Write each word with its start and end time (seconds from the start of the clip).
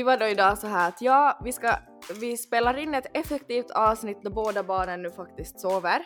Vi 0.00 0.04
var 0.04 0.16
då 0.16 0.26
idag 0.26 0.58
så 0.58 0.66
här 0.66 0.88
att 0.88 1.02
ja, 1.02 1.40
vi 1.44 1.52
ska, 1.52 1.76
vi 2.20 2.36
spelar 2.36 2.78
in 2.78 2.94
ett 2.94 3.16
effektivt 3.16 3.70
avsnitt 3.70 4.18
då 4.22 4.30
båda 4.30 4.62
barnen 4.62 5.02
nu 5.02 5.10
faktiskt 5.10 5.60
sover. 5.60 6.02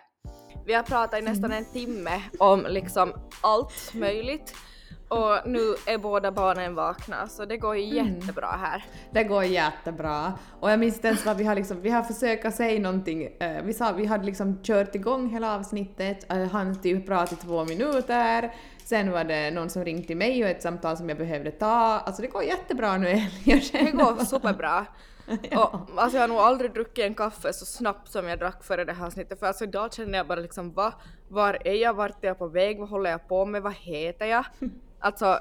Vi 0.66 0.74
har 0.74 0.82
pratat 0.82 1.20
i 1.20 1.23
nästan 1.23 1.52
en 1.52 1.64
timme 1.73 2.22
om 2.38 2.66
liksom 2.69 3.12
allt 3.41 3.95
möjligt 3.95 4.55
och 5.14 5.48
nu 5.50 5.74
är 5.86 5.98
båda 5.98 6.30
barnen 6.32 6.74
vakna 6.74 7.28
så 7.28 7.45
det 7.45 7.56
går 7.56 7.77
ju 7.77 7.98
Mm. 7.98 8.14
jättebra 8.14 8.46
här. 8.46 8.84
Det 9.10 9.24
går 9.24 9.45
jättebra. 9.45 10.32
Och 10.60 10.70
jag 10.70 10.78
minns 10.78 10.95
inte 10.95 11.09
ens 11.09 11.27
vad 11.27 11.36
vi 11.36 11.45
har 11.45 11.55
liksom, 11.55 11.80
vi 11.80 11.91
har 11.91 12.02
försökt 12.02 12.55
säga 12.55 12.80
någonting, 12.80 13.22
eh, 13.41 13.62
vi 13.62 13.72
sa 13.74 13.92
vi 13.92 14.06
hade 14.06 14.24
liksom 14.24 14.58
kört 14.62 14.95
igång 14.95 15.28
hela 15.28 15.55
avsnittet, 15.55 16.32
uh, 16.32 16.45
han 16.52 16.82
typ 16.82 17.06
pratade 17.06 17.34
i 17.42 17.45
två 17.45 17.64
minuter, 17.64 18.52
sen 18.84 19.10
var 19.12 19.24
det 19.24 19.50
någon 19.50 19.70
som 19.70 19.84
ringde 19.84 20.06
till 20.06 20.16
mig 20.16 20.45
och 20.45 20.50
ett 20.50 20.62
samtal 20.62 20.96
som 20.96 21.08
jag 21.08 21.19
behövde 21.19 21.50
ta, 21.50 21.66
alltså 21.98 22.22
det 22.22 22.28
går 22.28 22.42
jättebra 22.42 22.96
nu 22.96 23.14
Det 23.44 23.92
går 23.92 24.24
superbra. 24.24 24.86
Och, 25.56 25.80
alltså 25.96 26.16
jag 26.16 26.22
har 26.22 26.28
nog 26.28 26.38
aldrig 26.38 26.72
druckit 26.72 27.05
en 27.05 27.14
kaffe 27.14 27.52
så 27.52 27.64
snabbt 27.67 28.12
som 28.12 28.28
jag 28.28 28.39
drack 28.39 28.64
före 28.64 28.84
det 28.84 28.92
här 28.92 29.06
avsnittet 29.06 29.39
för 29.39 29.46
alltså 29.46 29.64
idag 29.64 29.92
känner 29.94 30.19
jag 30.19 30.27
bara 30.27 30.41
liksom 30.41 30.72
va, 30.72 30.92
var 31.28 31.58
är 31.64 31.74
jag, 31.74 31.94
vart 31.94 32.24
är 32.24 32.28
jag 32.28 32.39
på 32.39 32.46
väg, 32.48 32.80
vad 32.80 32.89
håller 32.89 33.11
jag 33.11 33.28
på 33.28 33.44
med, 33.44 33.62
vad 33.62 33.74
heter 33.74 34.27
jag? 34.27 34.44
Alltså 35.05 35.38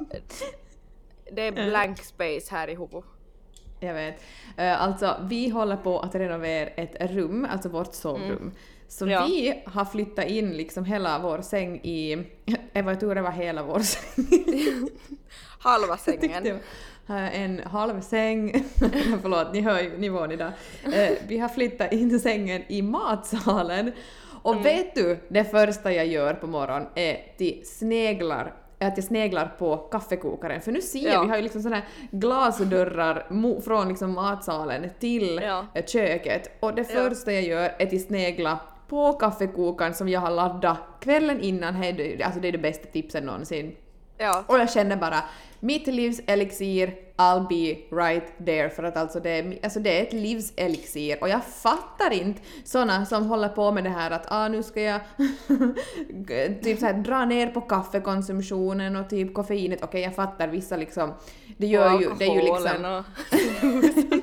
det 1.32 1.42
är 1.42 1.52
blank 1.52 2.04
space 2.04 2.48
här 2.56 2.68
i 2.70 2.72
huvudet. 2.76 3.04
Jag 3.80 3.94
vet. 3.94 4.16
Eh, 4.58 4.82
alltså, 4.82 5.16
vi 5.30 5.50
håller 5.50 5.76
på 5.78 6.00
att 6.00 6.16
renovera 6.16 6.68
ett 6.70 7.12
rum, 7.12 7.48
alltså 7.52 7.70
vårt 7.70 7.94
sovrum. 7.94 8.52
Så 8.88 9.08
Ja. 9.10 9.26
vi 9.28 9.64
har 9.66 9.86
flyttat 9.86 10.26
in 10.26 10.52
liksom 10.58 10.86
hela 10.86 11.20
vår 11.20 11.42
säng 11.42 11.78
i... 11.84 12.26
Jag 12.74 12.84
var 12.84 12.96
tur 12.96 13.16
det 13.16 13.22
var 13.22 13.32
hela 13.32 13.64
vår 13.64 13.80
säng. 13.80 14.26
Halva 15.60 15.98
sängen. 15.98 16.46
eh, 17.10 17.42
En 17.42 17.60
halv 17.60 18.02
säng. 18.02 18.64
Förlåt, 19.22 19.54
ni 19.54 19.62
hör 19.62 19.82
ju 19.82 19.98
nivån 19.98 20.32
idag. 20.32 20.52
Eh, 20.94 21.12
Vi 21.28 21.38
har 21.38 21.50
flyttat 21.50 21.94
in 21.94 22.20
sängen 22.20 22.64
i 22.68 22.82
matsalen. 22.82 23.92
Och 24.44 24.52
Mm. 24.52 24.64
vet 24.64 24.96
du, 24.96 25.20
det 25.28 25.44
första 25.44 25.94
jag 25.94 26.08
gör 26.08 26.34
på 26.34 26.48
morgonen 26.48 26.88
är 26.96 27.14
att 27.14 27.68
sneglar 27.68 28.54
att 28.88 28.98
jag 28.98 29.04
sneglar 29.04 29.56
på 29.60 29.78
kaffekokaren, 29.78 30.62
för 30.62 30.72
nu 30.72 30.82
ser 30.82 31.00
jag, 31.06 31.14
Ja. 31.14 31.24
vi 31.24 31.30
har 31.30 31.36
ju 31.38 31.42
liksom 31.44 31.62
såna 31.62 31.76
här 31.76 31.86
glasdörrar 32.12 33.62
från 33.62 33.88
liksom 33.88 34.14
matsalen 34.14 34.90
till 35.00 35.40
Ja. 35.44 35.66
köket 35.88 36.58
och 36.60 36.76
det 36.76 36.84
första 36.84 37.32
jag 37.34 37.44
gör 37.44 37.76
är 37.80 37.86
att 37.96 38.02
snegla 38.02 38.60
på 38.88 39.14
kaffekokaren 39.14 39.94
som 39.94 40.10
jag 40.10 40.20
har 40.20 40.32
laddat 40.32 40.78
kvällen 41.00 41.40
innan, 41.42 41.76
alltså 41.76 42.40
det 42.40 42.48
är 42.48 42.52
det 42.52 42.58
bästa 42.58 42.88
tipsen 42.88 43.24
någonsin. 43.26 43.76
Ja. 44.24 44.44
Och 44.48 44.60
jag 44.60 44.72
känner 44.72 44.96
bara, 44.96 45.24
mitt 45.60 45.88
livs 45.88 46.22
elixir, 46.28 46.94
I'll 47.18 47.48
be 47.48 47.96
right 48.02 48.46
there. 48.46 48.70
För 48.70 48.84
att 48.84 48.98
alltså 48.98 49.20
det, 49.20 49.30
är, 49.30 49.60
alltså 49.64 49.80
det 49.80 50.00
är 50.00 50.04
ett 50.04 50.14
livs 50.14 50.54
elixir. 50.56 51.18
Och 51.22 51.30
jag 51.30 51.46
fattar 51.46 52.14
inte 52.14 52.42
såna 52.64 53.06
som 53.06 53.26
håller 53.26 53.50
på 53.50 53.72
med 53.72 53.84
det 53.84 53.90
här 53.90 54.12
att 54.12 54.26
ah, 54.28 54.48
nu 54.48 54.64
ska 54.64 54.82
jag 54.82 55.00
typ 56.64 56.80
så 56.80 56.86
här, 56.86 56.94
dra 56.94 57.26
ner 57.26 57.48
på 57.48 57.62
kaffekonsumtionen 57.62 58.96
och 58.96 59.10
typ 59.10 59.34
koffeinet. 59.34 59.84
Okej, 59.84 60.02
jag 60.02 60.16
fattar 60.16 60.48
vissa 60.48 60.78
liksom, 60.78 61.14
det 61.58 61.68
gör 61.68 61.96
Och 61.96 62.02
ju, 62.02 62.10
det 62.20 62.26
är 62.26 62.36
ju 62.36 62.42
liksom... 62.42 63.04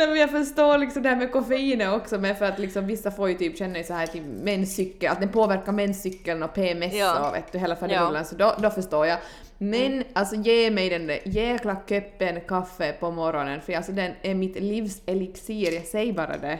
Nej 0.00 0.08
men 0.08 0.18
jag 0.20 0.30
förstår 0.30 0.78
liksom 0.78 1.02
det 1.02 1.08
här 1.08 1.16
med 1.16 1.32
koffeinet 1.32 1.92
också 1.92 2.18
med 2.18 2.38
för 2.38 2.44
att 2.46 2.58
liksom 2.58 2.86
vissa 2.86 3.10
får 3.10 3.28
ju 3.28 3.34
typ 3.34 3.58
känna 3.58 3.82
så 3.82 3.94
här 3.94 4.06
till 4.06 4.22
menscykel, 4.22 5.12
att 5.12 5.20
den 5.20 5.28
påverkar 5.28 5.72
menscykeln 5.72 6.42
och 6.42 6.54
PMS 6.54 6.94
Ja. 6.94 7.28
och 7.28 7.34
vet 7.34 7.52
du 7.52 7.58
hela 7.58 7.76
faderullan 7.76 8.04
Ja. 8.04 8.10
Mm. 8.10 8.24
så 8.24 8.34
då, 8.36 8.54
då 8.58 8.70
förstår 8.70 9.06
jag. 9.06 9.18
Men 9.58 10.04
alltså 10.12 10.36
ge 10.36 10.70
mig 10.70 10.88
den 10.90 11.06
där 11.06 11.18
jäkla 11.24 11.76
köppen 11.88 12.40
kaffe 12.40 12.92
på 12.92 13.10
morgonen 13.10 13.60
för 13.60 13.72
alltså 13.72 13.92
den 13.92 14.12
är 14.22 14.34
mitt 14.34 14.60
livs 14.60 15.02
elixir, 15.06 15.72
jag 15.74 15.84
säger 15.84 16.12
bara 16.12 16.36
det. 16.36 16.58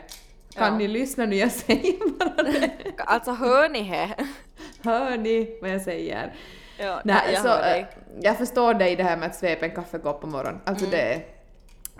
Kan 0.54 0.72
Ja. 0.72 0.78
ni 0.78 0.88
lyssna 0.88 1.26
nu? 1.26 1.36
Jag 1.36 1.50
säger 1.52 2.18
bara 2.18 2.42
det. 2.42 2.70
Alltså 2.96 3.30
hör 3.32 3.68
ni 3.68 3.82
he? 3.82 4.08
Hör 4.82 5.16
ni 5.16 5.58
vad 5.62 5.70
jag 5.70 5.80
säger? 5.82 6.32
Ja, 6.78 7.00
Nej, 7.04 7.16
jag 7.32 7.42
så, 7.42 7.48
dig. 7.48 7.80
äh, 7.80 7.86
jag 8.20 8.38
förstår 8.38 8.74
dig 8.74 8.96
det 8.96 9.02
här 9.02 9.16
med 9.16 9.26
att 9.26 9.36
svepa 9.36 9.64
en 9.66 9.74
kaffekopp 9.74 10.20
på 10.20 10.26
morgonen. 10.26 10.60
Alltså 10.64 10.84
Mm. 10.86 10.98
det... 10.98 11.20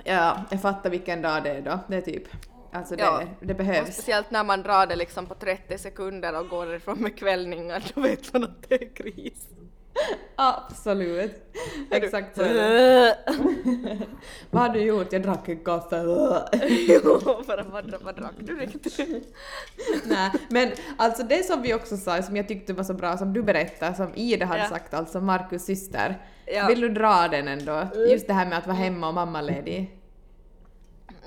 Ja, 0.05 0.45
jag 0.51 0.63
fattar 0.63 0.91
vilken 0.91 1.23
dag 1.23 1.43
det 1.43 1.51
är 1.51 1.61
då. 1.63 1.79
Det 1.89 1.97
är 1.97 2.01
typ... 2.01 2.25
Alltså 2.73 2.97
det, 2.97 3.03
Ja. 3.03 3.23
det 3.41 3.53
Och 3.53 3.59
behövs. 3.59 3.95
speciellt 3.95 4.31
när 4.31 4.45
man 4.45 4.63
drar 4.63 4.87
det 4.87 4.97
liksom 4.97 5.27
på 5.27 5.35
30 5.35 5.79
sekunder 5.79 6.39
och 6.41 6.49
går 6.49 6.67
därifrån 6.67 6.99
med 6.99 7.19
kvällningar, 7.19 7.83
då 7.95 8.01
vet 8.01 8.33
man 8.33 8.45
att 8.45 8.69
det 8.69 8.75
är 8.83 8.95
kris. 8.95 9.47
Absolut. 10.37 11.55
Exakt 11.91 12.37
så. 12.37 12.43
Vad 14.51 14.63
har 14.63 14.69
du 14.69 14.81
gjort? 14.83 15.13
Jag 15.13 15.23
drack 15.23 15.49
en 15.49 15.65
kaffe. 15.65 15.97
jo, 16.69 17.21
för 17.47 17.65
vad, 17.71 17.95
vad 18.03 18.17
drack 18.17 18.33
du 18.39 18.57
riktigt? 18.59 18.99
Nej, 20.05 20.31
men 20.49 20.71
alltså 20.97 21.23
det 21.23 21.47
som 21.47 21.63
vi 21.63 21.75
också 21.75 21.97
sa, 21.97 22.23
som 22.23 22.37
jag 22.37 22.49
tyckte 22.49 22.73
var 22.73 22.85
så 22.85 22.95
bra, 22.95 23.17
som 23.19 23.33
du 23.33 23.43
berättade, 23.43 23.95
som 23.95 24.13
Ida 24.15 24.47
hade 24.47 24.61
Ja. 24.63 24.69
sagt, 24.69 24.95
alltså 24.95 25.21
Markus 25.21 25.65
syster. 25.65 26.19
Ja. 26.53 26.67
Vill 26.67 26.81
du 26.81 26.89
dra 26.89 27.29
den 27.29 27.49
ändå? 27.49 27.89
Just 28.11 28.27
det 28.27 28.33
här 28.33 28.47
med 28.47 28.59
att 28.59 28.67
vara 28.67 28.77
hemma 28.77 29.09
och 29.09 29.15
mammaledig. 29.15 29.97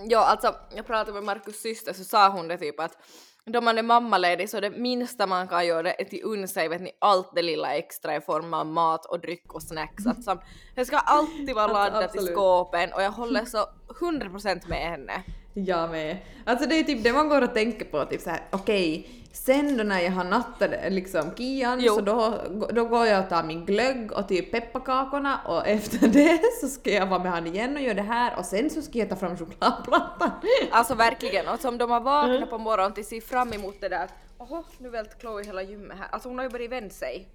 Ja, 0.09 0.25
alltså 0.25 0.55
jag 0.75 0.87
pratade 0.87 1.13
med 1.13 1.23
Markus 1.23 1.61
syster 1.61 1.93
så 1.93 2.03
sa 2.03 2.29
hon 2.29 2.47
det 2.47 2.57
typ 2.57 2.79
att 2.79 2.97
då 3.45 3.61
man 3.61 3.77
är 3.77 3.83
mammaledig 3.83 4.49
så 4.49 4.59
det 4.59 4.69
minsta 4.69 5.27
man 5.27 5.47
kan 5.47 5.67
göra 5.67 5.93
är 5.93 6.05
att 6.05 6.13
unna 6.23 6.47
sig 6.47 6.67
vet 6.67 6.81
ni, 6.81 6.91
allt 6.99 7.35
det 7.35 7.41
lilla 7.41 7.75
extra 7.75 8.15
i 8.15 8.21
form 8.21 8.53
av 8.53 8.65
mat 8.65 9.05
och 9.05 9.19
dryck 9.19 9.53
och 9.53 9.63
snacks. 9.63 10.03
Som, 10.25 10.41
det 10.75 10.85
ska 10.85 10.97
alltid 10.97 11.55
vara 11.55 11.63
Alltså, 11.65 11.77
laddat 11.77 12.01
i 12.01 12.05
absolut. 12.05 12.35
skåpen 12.35 12.93
och 12.93 13.01
jag 13.01 13.11
håller 13.11 13.45
så 13.45 13.65
100% 13.99 14.69
med 14.69 14.77
henne. 14.89 15.23
Jag 15.53 15.91
med. 15.91 16.17
Alltså 16.45 16.69
det 16.69 16.79
är 16.79 16.83
typ 16.83 17.03
det 17.03 17.13
man 17.13 17.29
går 17.29 17.41
och 17.41 17.53
tänker 17.53 17.85
på, 17.85 18.05
typ 18.05 18.21
såhär 18.21 18.41
okej, 18.51 19.07
sen 19.31 19.77
då 19.77 19.83
när 19.83 19.99
jag 19.99 20.11
har 20.11 20.23
nattat 20.23 20.71
liksom 20.89 21.31
Kian 21.37 21.79
Jo. 21.81 21.95
så 21.95 22.01
då, 22.01 22.41
då 22.73 22.85
går 22.85 23.05
jag 23.05 23.23
och 23.23 23.29
tar 23.29 23.43
min 23.43 23.65
glögg 23.65 24.11
och 24.11 24.27
typ 24.27 24.51
pepparkakorna 24.51 25.39
och 25.45 25.67
efter 25.67 26.07
det 26.07 26.39
så 26.61 26.67
ska 26.67 26.91
jag 26.91 27.07
vara 27.07 27.23
med 27.23 27.31
han 27.31 27.47
igen 27.47 27.75
och 27.75 27.81
göra 27.81 27.93
det 27.93 28.01
här 28.01 28.37
och 28.37 28.45
sen 28.45 28.69
så 28.69 28.81
ska 28.81 28.99
jag 28.99 29.09
ta 29.09 29.15
fram 29.15 29.37
chokladplattan. 29.37 30.31
Alltså 30.71 30.95
verkligen, 30.95 31.47
och 31.47 31.59
som 31.59 31.77
de 31.77 31.91
har 31.91 32.01
vaknat 32.01 32.49
på 32.49 32.57
morgonen 32.57 32.93
till 32.93 33.05
se 33.05 33.21
fram 33.21 33.53
emot 33.53 33.75
det 33.81 33.89
där 33.89 34.03
att 34.03 34.13
åhå, 34.37 34.63
nu 34.77 34.89
välte 34.89 35.15
Chloe 35.19 35.43
hela 35.43 35.61
gymmet 35.61 35.97
här. 35.97 36.07
Alltså 36.11 36.29
hon 36.29 36.37
har 36.37 36.45
ju 36.45 36.51
börjat 36.51 36.71
vända 36.71 36.89
sig. 36.89 37.27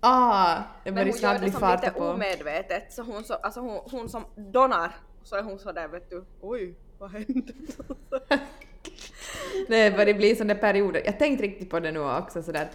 Ah, 0.00 0.54
det 0.56 0.62
Men 0.84 0.94
börjar 0.94 1.12
hon 1.12 1.20
gör 1.20 1.32
det 1.34 1.40
bli 1.40 1.50
som 1.50 1.70
lite 1.70 1.90
på. 1.90 2.04
omedvetet, 2.04 2.92
så 2.92 3.02
hon, 3.02 3.24
så, 3.24 3.34
alltså 3.34 3.60
hon, 3.60 3.80
hon 3.90 4.08
som 4.08 4.24
donar, 4.52 4.96
så 5.22 5.36
är 5.36 5.42
hon 5.42 5.58
sådär 5.58 5.88
vet 5.88 6.10
du, 6.10 6.24
oj, 6.40 6.74
vad 7.02 7.10
hände? 7.10 7.52
Det 9.68 9.96
börjar 9.96 10.14
bli 10.14 10.36
sådana 10.36 10.54
perioder. 10.54 11.02
Jag 11.04 11.18
tänkte 11.18 11.44
riktigt 11.44 11.70
på 11.70 11.80
det 11.80 11.92
nu 11.92 12.00
också 12.00 12.42
sådär 12.42 12.68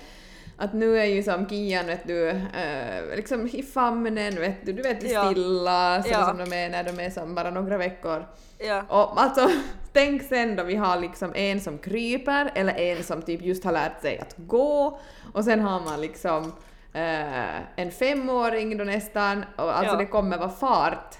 att- 0.57 0.73
nu 0.73 0.99
är 0.99 1.03
ju 1.05 1.23
som 1.23 1.49
Kian 1.49 1.85
vet 1.85 2.07
du, 2.07 2.29
eh, 2.29 3.15
liksom 3.15 3.47
i 3.53 3.63
famnen 3.63 4.35
vet 4.35 4.65
du, 4.65 4.73
du 4.73 4.81
vet 4.81 4.97
stilla 4.97 6.03
så 6.03 6.09
Ja. 6.11 6.25
som 6.27 6.37
de 6.37 6.53
är 6.65 6.69
när 6.69 6.83
de 6.83 6.99
är 7.05 7.09
som 7.09 7.35
bara 7.35 7.51
några 7.51 7.77
veckor. 7.77 8.25
ja. 8.57 8.83
Och 8.89 9.21
alltså, 9.21 9.49
tänk 9.93 10.23
sen 10.23 10.55
då 10.55 10.63
vi 10.63 10.75
har 10.75 10.99
liksom 10.99 11.31
en 11.35 11.61
som 11.61 11.77
kryper 11.77 12.51
eller 12.55 12.73
en 12.79 13.03
som 13.03 13.21
typ 13.21 13.41
just 13.41 13.63
har 13.63 13.71
lärt 13.71 14.01
sig 14.01 14.19
att 14.19 14.35
gå 14.37 14.99
och 15.33 15.43
sen 15.43 15.59
har 15.59 15.79
man 15.79 16.01
liksom 16.01 16.53
eh, 16.93 17.79
en 17.81 17.91
femåring 17.91 18.77
då 18.77 18.83
nästan 18.83 19.45
och 19.55 19.77
alltså 19.77 19.93
Ja. 19.93 19.97
det 19.99 20.05
kommer 20.05 20.37
vara 20.37 20.49
fart. 20.49 21.15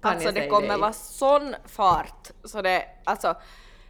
Alltså 0.00 0.32
det 0.32 0.46
kommer 0.46 0.78
vara 0.78 0.92
sån 0.92 1.54
fart 1.66 2.30
så 2.44 2.62
det, 2.62 2.84
alltså, 3.04 3.36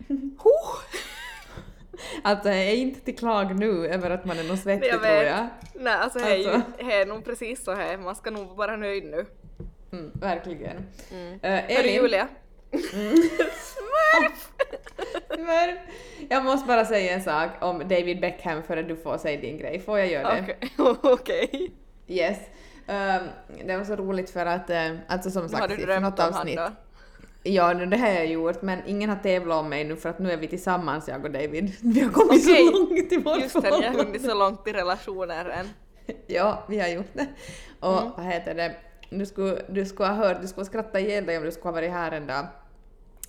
huh. 0.09 0.17
Alltså 2.23 2.49
jag 2.49 2.59
är 2.59 2.75
inte 2.75 3.01
till 3.01 3.17
klag 3.19 3.59
nu 3.61 3.87
över 3.87 4.11
att 4.11 4.25
man 4.25 4.39
är 4.39 4.45
någon 4.45 4.59
svettig 4.59 4.89
Jag 4.89 5.03
tror 5.03 5.15
jag. 5.15 5.47
Nej 5.75 5.93
alltså 5.93 6.19
det 6.19 6.47
Alltså. 6.47 6.63
är 6.79 7.07
nog 7.07 7.25
precis 7.25 7.65
så 7.65 7.75
här, 7.75 7.97
man 7.97 8.15
ska 8.15 8.31
nog 8.31 8.57
vara 8.57 8.77
nöjd 8.77 9.05
nu. 9.05 9.27
Mm, 9.93 10.11
verkligen. 10.15 10.87
Mm. 11.13 11.41
Hörru 11.43 11.63
Elin, 11.69 11.95
Julia. 11.95 12.29
men 15.39 15.79
jag 16.29 16.45
måste 16.45 16.69
bara 16.69 16.85
säga 16.85 17.15
en 17.15 17.23
sak 17.23 17.51
om 17.61 17.79
David 17.79 18.21
Beckham 18.21 18.63
för 18.63 18.77
att 18.77 18.89
du 18.89 18.97
får 18.97 19.19
säga 19.19 19.41
din 19.41 19.59
grej. 19.59 19.81
Får 19.81 19.99
jag 19.99 20.09
göra 20.09 20.35
det? 20.35 20.55
Okej. 20.79 20.97
Okej. 21.13 21.73
Yes. 22.07 22.39
Ehm, 22.91 23.23
det 23.67 23.77
var 23.77 23.85
så 23.85 23.97
roligt 23.97 24.31
för 24.31 24.47
att, 24.47 24.71
uh, 24.71 24.77
alltså 25.09 25.31
som 25.31 25.43
Har 25.43 25.49
sagt, 25.49 25.69
du 25.69 25.77
för 25.77 25.87
drömt 25.87 26.03
något 26.03 26.19
om 26.19 26.25
han 26.25 26.35
avsnitt. 26.35 26.57
då? 26.57 26.69
Ja, 27.43 27.73
nu 27.73 27.87
det 27.87 27.97
har 27.97 28.09
jag 28.09 28.27
gjort, 28.27 28.63
men 28.63 28.79
ingen 28.87 29.11
har 29.11 29.17
tävlat 29.17 29.59
om 29.59 29.69
mig 29.69 29.85
nu 29.85 29.97
för 29.97 30.09
att 30.09 30.19
nu 30.19 30.31
är 30.33 30.37
vi 30.37 30.49
tillsammans, 30.49 31.09
jag 31.09 31.25
och 31.25 31.31
David. 31.31 31.73
Vi 31.83 32.01
har 32.01 32.11
kommit 32.13 32.43
Okej. 32.47 32.67
så 32.67 32.73
långt 32.73 33.13
i 33.13 33.17
vårt 33.17 33.41
Just 33.41 33.63
det, 33.63 33.71
ni 33.81 33.87
har 33.87 33.95
hunnit 34.05 34.25
så 34.25 34.35
långt 34.35 34.67
i 34.69 34.73
relationer 34.73 35.45
än. 35.45 35.67
Ja, 36.27 36.65
vi 36.69 36.81
har 36.81 36.89
gjort 36.89 37.11
det. 37.13 37.27
Och 37.81 37.99
Mm. 38.03 38.13
vad 38.17 38.27
heter 38.27 38.55
det, 38.55 38.75
du 39.11 39.27
skulle, 39.27 39.63
du 39.69 39.87
skulle 39.87 40.09
ha 40.09 40.15
hört, 40.17 40.41
du 40.43 40.49
skulle 40.49 40.67
skratta 40.67 41.01
ihjäl 41.01 41.27
dig 41.27 41.39
om 41.39 41.45
du 41.45 41.51
skulle 41.51 41.65
ha 41.67 41.73
varit 41.73 41.91
här 41.91 42.13
en 42.13 42.27
dag. 42.27 42.47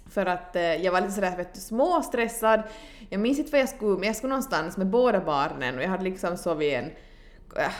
För 0.09 0.25
att 0.25 0.55
eh, 0.55 0.61
jag 0.75 0.91
var 0.91 1.01
lite 1.01 1.13
sådär 1.13 1.37
vet 1.37 1.53
du, 1.53 1.59
småstressad. 1.59 2.61
Jag 3.09 3.19
minns 3.21 3.39
inte 3.39 3.51
vad 3.51 3.61
jag 3.61 3.69
skulle, 3.69 3.97
men 3.97 4.03
jag 4.07 4.15
skulle 4.15 4.29
någonstans 4.29 4.77
med 4.77 4.87
båda 4.87 5.19
barnen 5.19 5.77
och 5.77 5.83
jag 5.83 5.89
hade 5.89 6.03
liksom 6.03 6.37
sovit 6.37 6.73
en, 6.73 6.85
eh, 6.85 6.91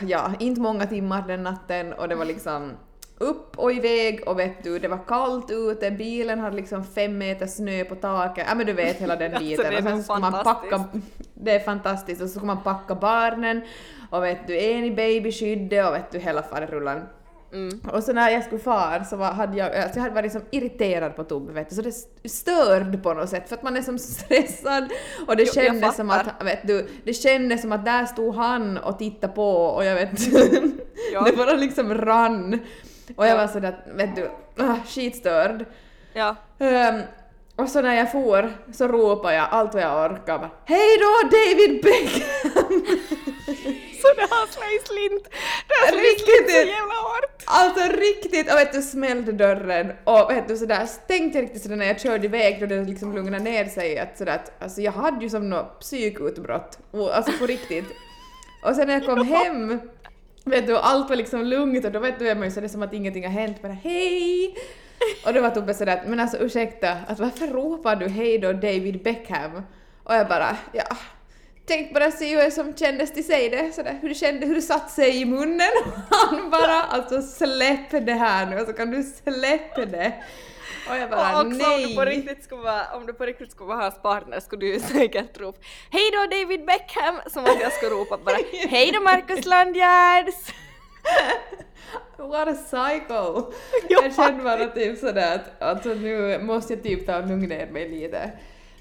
ja, 0.06 0.32
inte 0.38 0.60
många 0.60 0.86
timmar 0.86 1.24
den 1.28 1.42
natten 1.42 1.92
och 1.92 2.08
det 2.08 2.14
var 2.14 2.24
liksom 2.24 2.72
upp 3.18 3.58
och 3.58 3.72
iväg 3.72 4.28
och 4.28 4.38
vet 4.38 4.64
du, 4.64 4.78
det 4.78 4.88
var 4.88 5.00
kallt 5.06 5.50
ute, 5.50 5.90
bilen 5.90 6.38
hade 6.40 6.56
liksom 6.56 6.84
fem 6.84 7.18
meter 7.18 7.46
snö 7.46 7.84
på 7.84 7.94
taket, 7.94 8.46
ja 8.48 8.54
men 8.54 8.66
du 8.66 8.72
vet 8.72 8.96
hela 8.96 9.16
den 9.16 9.34
Alltså, 9.34 9.48
biten. 9.48 9.70
det 9.70 9.76
är 9.76 9.82
och 9.82 9.88
sen 9.88 10.02
ska 10.04 10.18
man 10.18 10.32
packa, 10.44 10.84
det 11.34 11.54
är 11.54 11.60
fantastiskt, 11.60 12.22
och 12.22 12.28
så 12.28 12.38
ska 12.38 12.46
man 12.46 12.62
packa 12.62 12.94
barnen 12.94 13.60
och 14.10 14.22
vet 14.24 14.46
du, 14.46 14.60
en 14.60 14.84
i 14.84 14.90
babyskyddet 14.90 15.86
och 15.88 15.94
vet 15.94 16.10
du, 16.10 16.18
hela 16.18 16.42
faderullan. 16.42 17.00
Mm. 17.52 17.80
Och 17.92 18.02
så 18.04 18.12
när 18.12 18.30
jag 18.30 18.44
skulle 18.44 18.60
far 18.60 19.04
så 19.10 19.16
var, 19.16 19.32
hade 19.32 19.56
jag, 19.58 19.76
alltså 19.76 19.96
jag 19.98 20.02
hade 20.02 20.14
varit 20.14 20.32
som 20.32 20.42
irriterad 20.50 21.16
på 21.16 21.24
Tobbe 21.24 21.52
vet 21.52 21.68
du, 21.70 21.74
så 21.76 21.82
det 21.82 21.88
st- 21.88 22.28
störde 22.28 22.98
på 22.98 23.14
något 23.14 23.28
sätt 23.28 23.48
för 23.48 23.56
att 23.56 23.62
man 23.62 23.76
är 23.76 23.82
som 23.82 23.98
stressad 24.14 24.92
och 25.26 25.36
det 25.36 25.42
Jo, 25.46 25.52
kändes 25.52 25.96
som 25.96 26.10
att, 26.10 26.26
vet 26.44 26.66
du, 26.66 26.88
det 27.04 27.12
kändes 27.14 27.60
som 27.62 27.72
att 27.72 27.84
där 27.84 28.06
stod 28.06 28.34
han 28.34 28.78
och 28.78 28.98
tittade 28.98 29.32
på 29.32 29.52
och 29.66 29.84
jag 29.84 29.94
vet 29.94 30.10
Ja. 31.12 31.22
det 31.26 31.36
bara 31.36 31.52
liksom 31.54 31.94
rann. 31.94 32.58
Och 33.16 33.26
jag 33.26 33.32
Ja. 33.32 33.36
var 33.36 33.46
sådär, 33.46 33.84
vet 33.96 34.16
du, 34.16 34.30
ah, 34.58 34.74
skitstörd. 34.86 35.64
Ja. 36.12 36.36
Ehm, 36.58 37.00
och 37.56 37.68
så 37.68 37.80
när 37.80 37.94
jag 37.94 38.12
for 38.12 38.52
så 38.72 38.88
ropade 38.88 39.34
jag 39.34 39.46
allt 39.50 39.74
vad 39.74 39.82
jag 39.82 40.10
orkade 40.12 40.38
bara 40.38 40.50
Hej 40.64 40.98
då 41.00 41.28
David 41.28 41.82
Beckham! 41.82 42.84
Så 44.02 44.08
det 44.16 44.22
har 44.34 44.46
slagit 44.46 44.86
slint. 44.86 45.28
Slagit 45.88 46.28
Riktigt. 46.28 46.74
Alltså 47.44 47.96
riktigt, 47.96 48.52
och 48.52 48.58
vet 48.58 48.72
du 48.72 48.82
smällde 48.82 49.32
dörren 49.32 49.92
och 50.04 50.30
vet 50.30 50.48
du 50.48 50.56
sådär 50.56 50.88
tänkte 51.06 51.38
jag 51.38 51.42
riktigt 51.42 51.62
sådär 51.62 51.76
när 51.76 51.86
jag 51.86 52.00
körde 52.00 52.26
iväg 52.26 52.60
då 52.60 52.66
det 52.66 52.84
liksom 52.84 53.14
lugnade 53.14 53.44
ner 53.44 53.64
sig 53.64 53.98
att 53.98 54.18
sådär 54.18 54.34
att 54.34 54.62
alltså 54.62 54.80
jag 54.80 54.92
hade 54.92 55.24
ju 55.24 55.30
som 55.30 55.50
något 55.50 55.80
psykutbrott, 55.80 56.78
och, 56.90 57.16
alltså 57.16 57.32
på 57.38 57.46
riktigt. 57.46 57.84
Och 58.64 58.74
sen 58.76 58.86
när 58.86 58.94
jag 58.94 59.06
kom 59.06 59.26
hem 59.26 59.80
vet 60.44 60.66
du 60.66 60.76
allt 60.76 61.08
var 61.08 61.16
liksom 61.16 61.44
lugnt 61.44 61.84
och 61.84 61.92
då 61.92 61.98
vet 61.98 62.18
du 62.18 62.28
är 62.28 62.34
man 62.34 62.44
ju 62.44 62.50
sådär 62.50 62.68
som 62.68 62.82
att 62.82 62.92
ingenting 62.92 63.24
har 63.24 63.32
hänt 63.32 63.62
bara 63.62 63.72
hej! 63.72 64.56
Och 65.26 65.34
då 65.34 65.40
var 65.40 65.50
Tobbe 65.50 65.74
sådär 65.74 65.96
att 65.96 66.08
men 66.08 66.20
alltså 66.20 66.36
ursäkta, 66.38 66.96
att 67.06 67.18
varför 67.18 67.46
ropar 67.46 67.96
du 67.96 68.08
hej 68.08 68.38
då 68.38 68.52
David 68.52 69.02
Beckham? 69.02 69.62
Och 70.04 70.14
jag 70.14 70.28
bara 70.28 70.56
ja 70.72 70.96
Tänk 71.66 71.94
bara 71.94 72.10
se 72.10 72.36
hur 72.36 72.50
som 72.50 72.76
kändes 72.76 73.12
till 73.12 73.26
sig 73.26 73.50
det, 73.50 73.72
sådär, 73.72 73.98
hur 74.02 74.08
det 74.08 74.14
kände, 74.14 74.46
hur 74.46 74.54
det 74.54 74.62
satt 74.62 74.90
sig 74.90 75.20
i 75.20 75.24
munnen. 75.24 75.68
Han 76.10 76.50
bara 76.50 76.82
alltså 76.82 77.22
släpp 77.22 77.90
det 77.90 78.12
här 78.12 78.46
nu, 78.46 78.58
alltså 78.58 78.72
kan 78.72 78.90
du 78.90 79.02
släppa 79.02 79.84
det? 79.84 80.12
Och 80.88 80.96
jag 80.96 81.10
bara 81.10 81.40
och 81.40 81.46
också 81.46 81.46
om 81.46 81.50
du, 81.50 81.86
nej. 81.86 81.96
på 81.96 82.04
riktigt 82.04 82.44
skulle 82.44 82.62
vara, 82.62 82.96
om 82.96 83.06
du 83.06 83.12
på 83.12 83.26
riktigt 83.26 83.50
skulle 83.50 83.68
vara 83.68 83.78
hans 83.78 84.02
partner 84.02 84.40
skulle 84.40 84.66
du 84.66 84.80
säkert 84.92 85.40
ropa 85.40 85.58
Hej 85.90 86.10
då 86.12 86.36
David 86.36 86.66
Beckham! 86.66 87.20
Som 87.26 87.44
att 87.44 87.60
jag 87.60 87.72
skulle 87.72 87.90
ropa 87.90 88.18
bara 88.24 88.36
Hej 88.68 88.92
då 88.92 89.00
Marcus 89.00 89.46
Landgärds! 89.46 90.54
What 92.16 92.48
a 92.48 92.54
psycho! 92.54 93.52
Ja, 93.88 94.02
jag 94.02 94.14
kände 94.14 94.44
bara 94.44 94.66
typ 94.66 94.98
sådär 94.98 95.34
att 95.34 95.62
alltså 95.62 95.88
nu 95.88 96.38
måste 96.38 96.74
jag 96.74 96.82
typ 96.82 97.06
ta 97.06 97.18
och 97.18 97.26
lugna 97.28 97.46
ner 97.46 97.66
mig 97.66 97.88
lite. 97.88 98.30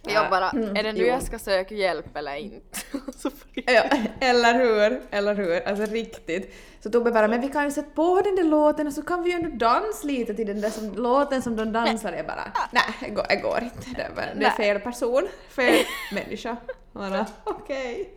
Jag 0.04 0.30
bara, 0.30 0.50
Mm, 0.50 0.76
är 0.76 0.84
det 0.84 0.92
nu 0.94 1.00
jo. 1.00 1.06
jag 1.08 1.24
ska 1.24 1.40
söka 1.40 1.76
hjälp 1.76 2.18
eller 2.18 2.36
inte? 2.36 2.80
Ja, 3.66 3.84
eller 4.20 4.54
hur? 4.54 5.02
Eller 5.12 5.36
hur? 5.36 5.68
Alltså 5.68 5.86
riktigt. 5.94 6.56
Så 6.84 6.90
Tobbe 6.90 7.12
bara, 7.12 7.28
men 7.28 7.42
vi 7.42 7.48
kan 7.48 7.64
ju 7.66 7.72
sätta 7.72 7.90
på 7.90 8.22
den 8.22 8.36
där 8.36 8.44
låten 8.44 8.88
och 8.88 8.94
så 8.94 9.02
kan 9.02 9.24
vi 9.24 9.30
ju 9.30 9.36
ändå 9.36 9.50
dansa 9.66 10.08
lite 10.08 10.34
till 10.34 10.48
den 10.48 10.62
där 10.62 10.70
som, 10.70 10.94
låten 10.96 11.42
som 11.42 11.56
de 11.56 11.72
dansar. 11.72 12.14
Jag 12.14 12.26
bara, 12.28 12.52
nej, 12.72 12.84
det 13.00 13.10
går, 13.10 13.42
går 13.42 13.60
inte. 13.64 13.90
Det 13.96 14.02
är, 14.02 14.12
bara, 14.16 14.26
det 14.36 14.46
är 14.46 14.50
fel 14.50 14.80
person, 14.80 15.28
fel 15.50 15.86
människa. 16.14 16.58
Bara, 16.92 17.26
okej. 17.44 18.10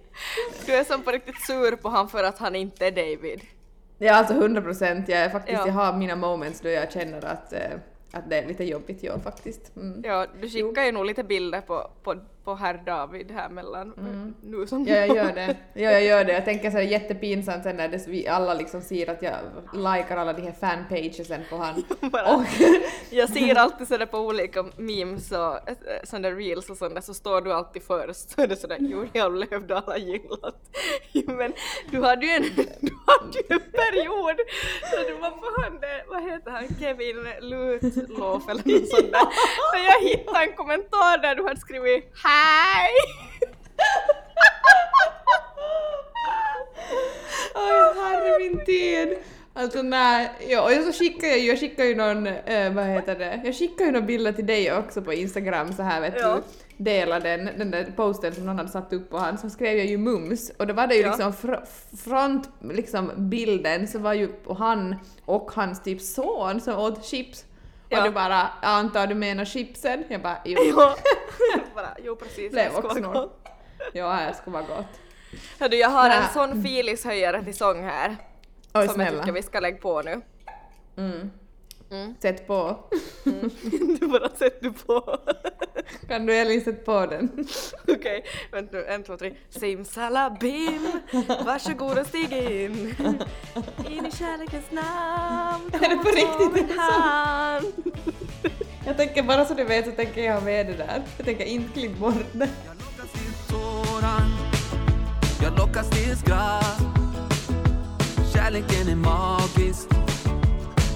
Du 0.66 0.72
är 0.74 0.84
som 0.84 1.02
på 1.02 1.10
riktigt 1.10 1.46
sur 1.46 1.76
på 1.76 1.88
han 1.88 2.08
för 2.08 2.24
att 2.24 2.38
han 2.38 2.54
inte 2.56 2.86
är 2.86 2.90
David. 2.90 3.40
Ja, 3.98 4.14
alltså 4.14 4.34
100 4.34 4.62
procent. 4.62 5.08
Jag, 5.08 5.18
är 5.18 5.28
faktiskt, 5.30 5.58
Ja. 5.58 5.66
jag 5.66 5.72
har 5.74 5.92
mina 5.92 6.16
moments 6.16 6.60
då 6.60 6.68
jag 6.68 6.92
känner 6.92 7.24
att, 7.24 7.52
eh, 7.52 7.60
att 8.14 8.30
det 8.30 8.36
är 8.36 8.46
lite 8.46 8.64
jobbigt, 8.64 9.02
ja 9.02 9.18
faktiskt. 9.18 9.76
Mm. 9.76 10.02
Ja, 10.04 10.26
du 10.40 10.48
skickar 10.48 10.84
ju 10.84 10.92
nog 10.92 11.06
lite 11.06 11.24
bilder 11.24 11.60
på, 11.60 11.90
på, 12.02 12.14
på 12.44 12.54
herr 12.54 12.82
David 12.86 13.30
här 13.30 13.48
mellan 13.48 13.92
nu 14.42 14.66
som 14.66 14.84
Ja, 14.86 14.94
jag 14.96 15.16
gör 15.16 15.32
det. 15.34 15.56
Ja, 15.74 15.90
jag 15.90 16.04
gör 16.04 16.24
det. 16.24 16.32
Jag 16.32 16.44
tänker 16.44 16.70
så 16.70 16.76
här 16.76 16.84
jättepinsamt 16.84 17.62
sen 17.62 17.76
när 17.76 17.88
det, 17.88 18.06
vi 18.08 18.28
alla 18.28 18.54
liksom 18.54 18.80
ser 18.82 19.10
att 19.10 19.22
jag 19.22 19.34
likar 19.72 20.16
alla 20.16 20.32
de 20.32 20.42
här 20.42 20.52
fanpagesen 20.60 21.40
på 21.50 21.56
han. 21.56 21.84
Bara- 22.10 22.34
Och, 22.36 22.42
Jag 23.10 23.28
ser 23.30 23.54
alltid 23.54 23.88
sådär 23.88 24.06
på 24.06 24.18
olika 24.18 24.64
memes 24.76 25.32
och 25.32 25.68
äh, 25.68 25.74
sådana 26.04 26.30
reels 26.30 26.70
och 26.70 26.76
sånt 26.76 26.94
där 26.94 27.00
så 27.02 27.14
står 27.14 27.40
du 27.40 27.52
alltid 27.52 27.82
först 27.82 28.30
så 28.30 28.40
är 28.42 28.46
det 28.46 28.56
sådär 28.56 28.76
Julia 28.80 29.28
Löfdahl 29.28 29.82
har 29.86 29.96
gillat. 29.96 30.70
Men 31.26 31.52
du 31.90 32.02
hade 32.02 32.26
ju 32.26 32.32
en, 32.32 32.42
du 32.80 32.92
hade 33.06 33.38
ju 33.38 33.44
en 33.48 33.60
period 33.72 34.36
så 34.90 34.96
du 35.08 35.14
var 35.14 35.30
på 35.30 35.60
han 35.62 35.78
vad 36.08 36.22
heter 36.32 36.50
han, 36.50 36.64
Kevin 36.80 37.26
Lutloff 37.40 38.48
eller 38.48 38.62
något 38.80 38.88
sånt 38.88 39.12
där. 39.12 39.20
Så 39.72 39.76
jag 39.84 40.08
hittade 40.10 40.44
en 40.44 40.52
kommentar 40.56 41.18
där 41.22 41.34
du 41.34 41.42
hade 41.42 41.60
skrivit 41.60 42.10
HEJ! 42.34 42.94
Oj, 47.54 48.02
herre 48.02 48.38
min 48.38 48.64
tid. 48.64 49.18
Alltså 49.56 49.82
nej, 49.82 50.30
ja, 50.48 50.62
och 50.62 50.84
så 50.84 50.92
skickar 51.04 51.28
jag 51.28 51.38
ju, 51.38 51.46
jag 51.48 51.60
skickar 51.60 51.84
ju 51.84 51.94
någon, 51.94 52.26
eh, 52.26 52.72
vad 52.72 52.84
heter 52.84 53.18
det, 53.18 53.40
jag 53.44 53.54
skickar 53.54 53.84
ju 53.84 53.90
några 53.90 54.06
bilder 54.06 54.32
till 54.32 54.46
dig 54.46 54.72
också 54.72 55.02
på 55.02 55.12
Instagram 55.12 55.72
så 55.72 55.82
här 55.82 56.00
vet 56.00 56.14
Ja. 56.20 56.34
du, 56.34 56.84
dela 56.84 57.20
den, 57.20 57.44
den 57.58 57.70
där 57.70 57.92
posten 57.96 58.34
som 58.34 58.46
någon 58.46 58.56
hade 58.58 58.68
satt 58.70 58.92
upp 58.92 59.10
på 59.10 59.18
han, 59.18 59.38
så 59.38 59.50
skrev 59.50 59.76
jag 59.76 59.86
ju 59.86 59.98
mums 59.98 60.50
och 60.58 60.66
då 60.66 60.74
var 60.74 60.86
det 60.86 60.94
ju 60.94 61.02
Ja. 61.02 61.08
liksom 61.08 61.32
fr 61.32 61.54
front, 62.04 62.50
liksom 62.60 63.10
bilden 63.16 63.88
så 63.88 63.98
var 63.98 64.12
ju 64.14 64.28
han 64.58 64.96
och 65.24 65.50
hans 65.50 65.82
typ 65.82 66.00
son 66.00 66.60
som 66.60 66.78
åt 66.78 67.04
chips. 67.04 67.44
Ja. 67.94 67.98
Och 68.02 68.08
du 68.08 68.14
bara, 68.14 68.50
jag 68.62 68.70
antar 68.70 69.06
du 69.06 69.14
menar 69.14 69.44
chipsen? 69.44 70.04
Jag 70.08 70.22
bara, 70.22 70.38
jo. 70.44 70.58
Ja. 70.76 70.96
Bara, 71.74 71.96
jo 72.04 72.16
precis, 72.16 72.52
Blev 72.52 72.72
det 72.72 72.78
också 72.78 73.00
vara 73.00 73.12
gott. 73.12 73.48
Ja, 73.92 74.20
det 74.28 74.34
skulle 74.34 74.54
vara 74.54 74.62
gott. 74.76 75.00
Hördu, 75.60 75.76
jag 75.76 75.88
har 75.88 76.10
en 76.10 76.22
Nä. 76.22 76.28
sån 76.34 76.62
filishöjare 76.62 77.44
till 77.44 77.56
sång 77.56 77.82
här. 77.84 78.08
Oj 78.10 78.16
som 78.72 78.82
jag 78.82 78.94
snälla. 78.94 79.22
tycker 79.22 79.32
vi 79.32 79.42
ska 79.42 79.60
lägga 79.60 79.78
på 79.78 80.02
nu. 80.02 80.20
Mm. 80.96 81.30
Mm. 81.90 82.14
Sätt 82.22 82.46
på. 82.46 82.78
du 84.00 84.06
bara 84.06 84.28
sätter 84.28 84.70
på. 84.86 85.18
Kan 86.08 86.26
du 86.26 86.34
Elin 86.34 86.64
sätta 86.64 86.84
på 86.84 87.06
den? 87.06 87.46
Okej, 87.88 88.24
vänta 88.52 88.76
nu, 88.76 88.84
en, 88.84 89.02
två, 89.02 89.16
tre. 89.16 89.34
Simsalabim, 89.50 90.90
varsågod 91.44 91.98
och 91.98 92.06
stig 92.06 92.32
in. 92.32 92.94
In 93.90 94.06
i 94.06 94.10
kärlekens 94.10 94.70
namn, 94.70 95.70
Är 95.72 95.88
det 95.88 95.96
på 95.96 96.08
riktigt 96.08 96.70
en 96.70 96.78
hand. 96.78 97.66
Jag 98.86 98.96
tänker 98.96 99.22
bara 99.22 99.44
så 99.44 99.54
du 99.54 99.64
vet 99.64 99.84
så 99.84 99.92
tänker 99.92 100.24
jag 100.24 100.34
ha 100.34 100.40
med 100.40 100.66
det 100.66 100.72
där. 100.74 101.02
Jag 101.16 101.26
tänker 101.26 101.44
inte 101.44 101.72
klippa 101.72 101.98
bort 101.98 102.14
det. 102.32 102.48
Jag 102.66 102.76
lockas 102.76 103.12
till 103.12 103.54
tårar, 103.54 104.22
jag 105.42 105.58
lockas 105.58 105.90
till 105.90 106.16
skratt 106.16 106.80
Kärleken 108.34 108.88
är 108.88 108.96
magisk, 108.96 109.88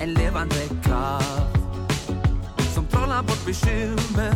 en 0.00 0.14
levande 0.14 0.54
kraft 0.84 1.56
Som 2.74 2.86
trollar 2.86 3.22
bort 3.22 3.46
bekymmer 3.46 4.32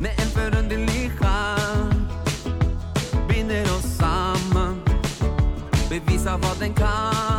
med 0.00 0.10
en 0.16 0.26
förunderlig 0.26 1.10
charm 1.20 2.08
Binder 3.28 3.62
oss 3.62 3.96
samman, 3.98 4.82
bevisar 5.88 6.38
vad 6.38 6.58
den 6.58 6.74
kan. 6.74 7.29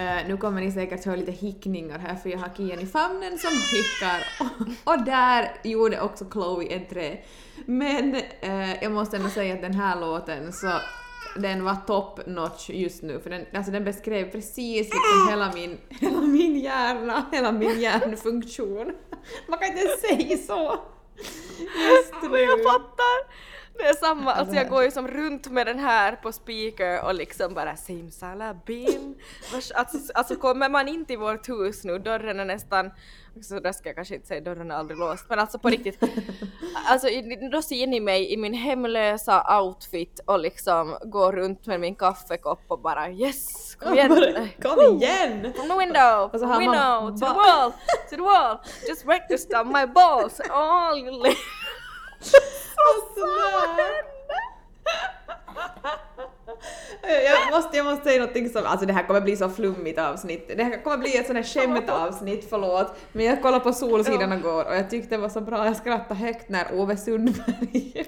Uh, 0.00 0.28
nu 0.28 0.36
kommer 0.36 0.60
ni 0.60 0.72
säkert 0.72 1.04
höra 1.04 1.16
lite 1.16 1.32
hickningar 1.32 1.98
här 1.98 2.16
för 2.16 2.30
jag 2.30 2.38
har 2.38 2.48
Kian 2.56 2.80
i 2.80 2.86
famnen 2.86 3.38
som 3.38 3.50
hickar 3.50 4.26
och, 4.40 4.92
och 4.92 5.04
där 5.04 5.56
gjorde 5.64 6.00
också 6.00 6.24
Chloe 6.32 6.74
entré. 6.74 7.18
Men 7.66 8.14
uh, 8.14 8.82
jag 8.82 8.92
måste 8.92 9.16
ändå 9.16 9.28
säga 9.28 9.54
att 9.54 9.62
den 9.62 9.74
här 9.74 10.00
låten 10.00 10.52
så 10.52 10.70
den 11.36 11.64
var 11.64 11.76
top 11.86 12.26
notch 12.26 12.70
just 12.70 13.02
nu 13.02 13.20
för 13.20 13.30
den, 13.30 13.46
alltså 13.54 13.72
den 13.72 13.84
beskrev 13.84 14.30
precis 14.30 14.78
liksom 14.78 15.28
hela 15.30 15.52
min, 15.52 15.78
hela 15.88 16.20
min 16.20 16.58
hjärna, 16.58 17.24
hela 17.32 17.52
min 17.52 17.80
hjärnfunktion. 17.80 18.92
Man 19.48 19.58
kan 19.58 19.68
inte 19.68 19.96
säga 20.08 20.38
så! 20.38 20.80
Just 21.58 22.14
nu. 22.22 22.38
Jag 22.38 22.62
fattar! 22.62 23.53
Det 23.78 23.84
är 23.88 23.94
samma, 23.94 24.32
alltså 24.32 24.54
jag 24.54 24.68
går 24.68 24.82
ju 24.82 24.90
som 24.90 25.08
runt 25.08 25.50
med 25.50 25.66
den 25.66 25.78
här 25.78 26.16
på 26.16 26.32
speaker 26.32 27.04
och 27.04 27.14
liksom 27.14 27.54
bara 27.54 27.76
simsalabim. 27.76 29.14
Alltså, 29.54 30.12
alltså 30.14 30.36
kommer 30.36 30.68
man 30.68 30.88
in 30.88 31.04
till 31.04 31.18
vårt 31.18 31.48
hus 31.48 31.84
nu, 31.84 31.98
dörren 31.98 32.40
är 32.40 32.44
nästan, 32.44 32.90
så 33.42 33.60
där 33.60 33.72
ska 33.72 33.88
jag 33.88 33.96
kanske 33.96 34.14
inte 34.14 34.26
säga, 34.26 34.40
dörren 34.40 34.70
är 34.70 34.74
aldrig 34.74 34.98
låst, 34.98 35.26
men 35.28 35.38
alltså 35.38 35.58
på 35.58 35.68
riktigt. 35.68 36.02
Alltså 36.86 37.08
då 37.52 37.62
ser 37.62 37.86
ni 37.86 38.00
mig 38.00 38.32
i 38.32 38.36
min 38.36 38.54
hemlösa 38.54 39.60
outfit 39.60 40.20
och 40.24 40.38
liksom 40.38 40.98
går 41.04 41.32
runt 41.32 41.66
med 41.66 41.80
min 41.80 41.94
kaffekopp 41.94 42.60
och 42.68 42.78
bara 42.78 43.10
yes, 43.10 43.74
kom 43.74 43.94
igen! 43.94 44.48
Kom 44.62 44.80
igen! 44.80 45.52
From 45.54 45.68
the 45.68 45.76
window, 45.78 46.30
from 46.30 46.40
the 46.40 46.58
window, 46.58 47.10
to 47.10 47.26
the 47.26 47.34
wall, 47.34 47.72
to 48.10 48.16
the 48.16 48.22
wall, 48.22 48.58
just 48.88 49.06
register 49.06 49.64
my 49.64 49.86
balls, 49.86 50.40
all 50.50 50.98
you 50.98 51.34
li- 52.24 52.40
Jag 57.24 57.50
måste, 57.50 57.76
jag 57.76 57.86
måste 57.86 58.04
säga 58.04 58.20
någonting 58.20 58.48
som, 58.48 58.66
alltså 58.66 58.86
det 58.86 58.92
här 58.92 59.06
kommer 59.06 59.20
bli 59.20 59.36
så 59.36 59.48
flummigt 59.48 59.98
avsnitt. 59.98 60.50
Det 60.56 60.64
här 60.64 60.82
kommer 60.84 60.96
bli 60.98 61.16
ett 61.16 61.26
sånt 61.26 61.36
här 61.36 61.44
skämtavsnitt, 61.44 62.46
förlåt. 62.50 62.94
Men 63.12 63.26
jag 63.26 63.42
kollade 63.42 63.64
på 63.64 63.72
Solsidan 63.72 64.32
igår 64.32 64.64
och 64.64 64.74
jag 64.76 64.90
tyckte 64.90 65.16
det 65.16 65.22
var 65.22 65.28
så 65.28 65.40
bra, 65.40 65.66
jag 65.66 65.76
skrattade 65.76 66.20
högt 66.20 66.48
när 66.48 66.80
Ove 66.80 66.96
Sundberg, 66.96 68.04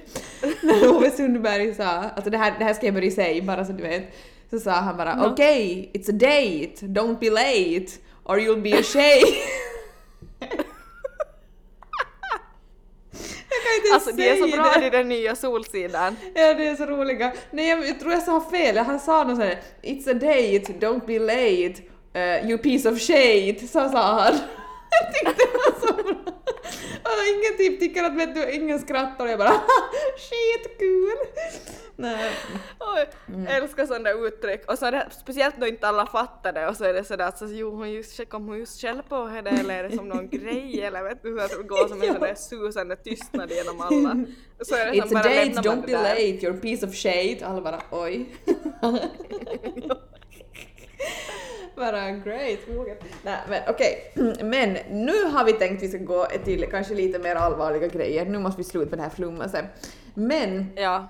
när 0.62 0.88
Ove 0.88 1.10
Sundberg 1.10 1.74
sa, 1.74 1.84
alltså 1.84 2.30
det 2.30 2.38
här, 2.38 2.54
det 2.58 2.64
här 2.64 2.74
ska 2.74 2.86
jag 2.86 2.94
börja 2.94 3.10
säga 3.10 3.42
bara 3.42 3.64
så 3.64 3.72
du 3.72 3.82
vet, 3.82 4.04
så 4.50 4.58
sa 4.58 4.70
han 4.70 4.96
bara 4.96 5.26
okej, 5.32 5.90
it's 5.94 6.08
a 6.10 6.12
date, 6.12 6.86
don't 6.86 7.18
be 7.18 7.30
late 7.30 7.86
or 8.24 8.38
you'll 8.38 8.62
be 8.62 8.78
ashamed. 8.78 9.34
jag 13.48 13.58
kan 13.64 13.74
inte 13.75 13.75
Alltså 13.94 14.12
det 14.12 14.28
är 14.28 14.36
så 14.36 14.56
bra 14.56 14.72
det. 14.78 14.86
i 14.86 14.90
den 14.90 15.08
nya 15.08 15.34
Solsidan. 15.36 16.16
Ja, 16.34 16.54
det 16.54 16.66
är 16.66 16.76
så 16.76 16.86
roliga. 16.86 17.32
Nej, 17.50 17.68
jag, 17.68 17.88
jag 17.88 18.00
tror 18.00 18.12
jag 18.12 18.22
sa 18.22 18.40
fel. 18.50 18.76
Han 18.78 19.00
sa 19.00 19.24
något 19.24 19.36
sånt 19.36 19.48
här 19.48 19.58
It's 19.82 20.10
a 20.10 20.14
date, 20.14 20.86
don't 20.86 21.06
be 21.06 21.18
late, 21.18 21.82
uh, 22.16 22.50
you 22.50 22.58
piece 22.58 22.88
of 22.88 23.00
shit. 23.00 23.70
Så 23.70 23.88
sa 23.88 24.20
han. 24.20 24.34
Jag 24.90 25.14
tyckte 25.14 25.46
det 25.46 25.58
var 25.58 25.88
så 25.88 25.94
bra. 25.94 26.32
Och 27.02 27.26
ingen 27.34 27.56
typ 27.58 27.80
tycker 27.80 28.04
att 28.04 28.14
vet 28.14 28.34
du, 28.34 28.50
ingen 28.50 28.78
skrattar 28.78 29.24
och 29.24 29.30
jag 29.30 29.38
bara 29.38 29.52
skitkul. 30.18 31.16
Nej. 31.96 32.30
Jag 33.46 33.56
älskar 33.56 33.86
sådana 33.86 34.10
uttryck. 34.10 34.70
Och 34.70 34.78
så 34.78 34.90
det, 34.90 35.06
speciellt 35.10 35.54
då 35.60 35.66
inte 35.66 35.88
alla 35.88 36.06
fattar 36.06 36.52
det 36.52 36.68
och 36.68 36.76
så 36.76 36.84
är 36.84 36.92
det 36.92 37.04
sådär 37.04 37.28
att 37.28 37.38
så, 37.38 37.46
jo, 37.50 37.70
hon 37.70 37.90
just, 37.92 38.28
kom 38.28 38.48
hon 38.48 38.58
just 38.58 38.80
själv 38.80 39.02
på 39.08 39.26
det 39.44 39.50
eller 39.50 39.84
är 39.84 39.88
det 39.88 39.96
som 39.96 40.08
någon 40.08 40.28
grej 40.28 40.82
eller 40.82 41.02
vet 41.02 41.22
du, 41.22 41.38
så 41.38 41.44
att 41.44 41.50
det 41.50 41.62
går 41.68 41.88
som 41.88 42.02
en 42.02 42.08
sån 42.12 42.20
där 42.20 42.34
susande 42.34 42.96
tystnad 42.96 43.50
genom 43.50 43.80
alla. 43.80 44.24
Så 44.60 44.74
är 44.74 44.86
det 44.92 45.08
som 45.08 45.16
It's 45.16 45.20
a 45.20 45.22
bara 45.22 45.22
date, 45.22 45.68
don't 45.68 45.86
be 45.86 45.92
där. 45.92 46.02
late, 46.02 46.46
you're 46.46 46.54
a 46.58 46.60
piece 46.62 46.86
of 46.86 46.94
shit. 46.94 47.42
Alla 47.42 47.60
bara 47.60 47.80
oj. 47.90 48.26
Bara 51.76 52.10
great. 52.10 52.58
Nej 53.24 53.38
men 53.48 53.62
okej. 53.68 54.12
Men 54.42 54.72
nu 54.90 55.24
har 55.24 55.44
vi 55.44 55.52
tänkt 55.52 55.82
vi 55.82 55.88
ska 55.88 55.98
gå 55.98 56.26
till 56.44 56.66
kanske 56.70 56.94
lite 56.94 57.18
mer 57.18 57.36
allvarliga 57.36 57.86
grejer. 57.88 58.24
Nu 58.26 58.38
måste 58.38 58.58
vi 58.58 58.64
sluta 58.64 58.90
med 58.90 58.98
det 58.98 59.02
här 59.02 59.10
flummaset. 59.10 59.64
Men 60.14 60.66
Ja. 60.76 61.08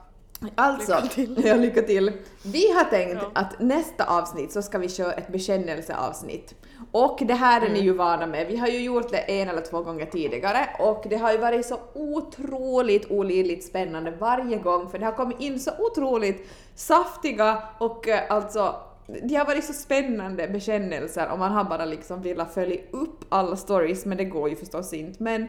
Alltså, 0.54 1.00
Lycka 1.02 1.08
till. 1.14 1.60
Lycka 1.60 1.82
till. 1.82 2.12
Vi 2.44 2.72
har 2.72 2.84
tänkt 2.84 3.14
Ja. 3.22 3.30
att 3.34 3.60
nästa 3.60 4.04
avsnitt 4.04 4.52
så 4.52 4.62
ska 4.62 4.78
vi 4.78 4.88
köra 4.88 5.12
ett 5.12 5.28
bekännelseavsnitt. 5.28 6.54
Och 6.92 7.18
det 7.22 7.34
här 7.34 7.60
är 7.60 7.64
ni 7.64 7.70
Mm. 7.70 7.84
ju 7.84 7.92
vana 7.92 8.26
med. 8.26 8.46
Vi 8.46 8.56
har 8.56 8.68
ju 8.68 8.80
gjort 8.80 9.10
det 9.10 9.18
en 9.18 9.48
eller 9.48 9.60
två 9.62 9.82
gånger 9.82 10.06
tidigare 10.06 10.66
och 10.78 11.04
det 11.10 11.16
har 11.16 11.32
ju 11.32 11.38
varit 11.38 11.66
så 11.66 11.78
otroligt 11.94 13.10
olidligt 13.10 13.64
spännande 13.64 14.10
varje 14.10 14.58
gång 14.58 14.88
för 14.90 14.98
det 14.98 15.04
har 15.04 15.12
kommit 15.12 15.40
in 15.40 15.60
så 15.60 15.70
otroligt 15.78 16.48
saftiga 16.74 17.62
och 17.78 18.08
eh, 18.08 18.20
alltså 18.28 18.74
det 19.22 19.34
har 19.34 19.44
varit 19.46 19.64
så 19.64 19.72
spännande 19.72 20.48
bekännelser 20.48 21.28
och 21.32 21.38
man 21.38 21.52
har 21.52 21.64
bara 21.64 21.84
liksom 21.84 22.22
velat 22.22 22.54
följa 22.54 22.76
upp 22.90 23.24
alla 23.28 23.56
stories 23.56 24.04
men 24.06 24.16
det 24.18 24.24
går 24.24 24.48
ju 24.48 24.56
förstås 24.56 24.92
inte. 24.92 25.22
Men 25.22 25.46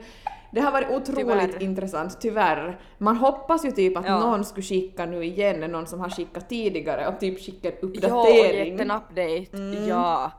det 0.52 0.62
har 0.62 0.72
varit 0.72 0.90
otroligt 0.90 1.18
Tyvärr. 1.52 1.64
intressant, 1.64 2.22
tyvärr. 2.22 2.80
Man 2.98 3.18
hoppas 3.18 3.66
ju 3.66 3.72
typ 3.72 3.98
att 3.98 4.06
Ja. 4.06 4.20
någon 4.20 4.46
skulle 4.46 4.64
skicka 4.64 5.06
nu 5.06 5.24
igen, 5.24 5.72
någon 5.72 5.88
som 5.88 6.00
har 6.00 6.10
skickat 6.10 6.50
tidigare 6.50 7.08
och 7.08 7.20
typ 7.20 7.46
skicka 7.46 7.68
en 7.70 7.76
Ja, 7.82 7.88
uppdatering. 7.88 8.72
gett 8.72 8.82
en 8.82 8.92
update. 8.92 9.58
Mm. 9.58 9.88
Ja. 9.88 10.32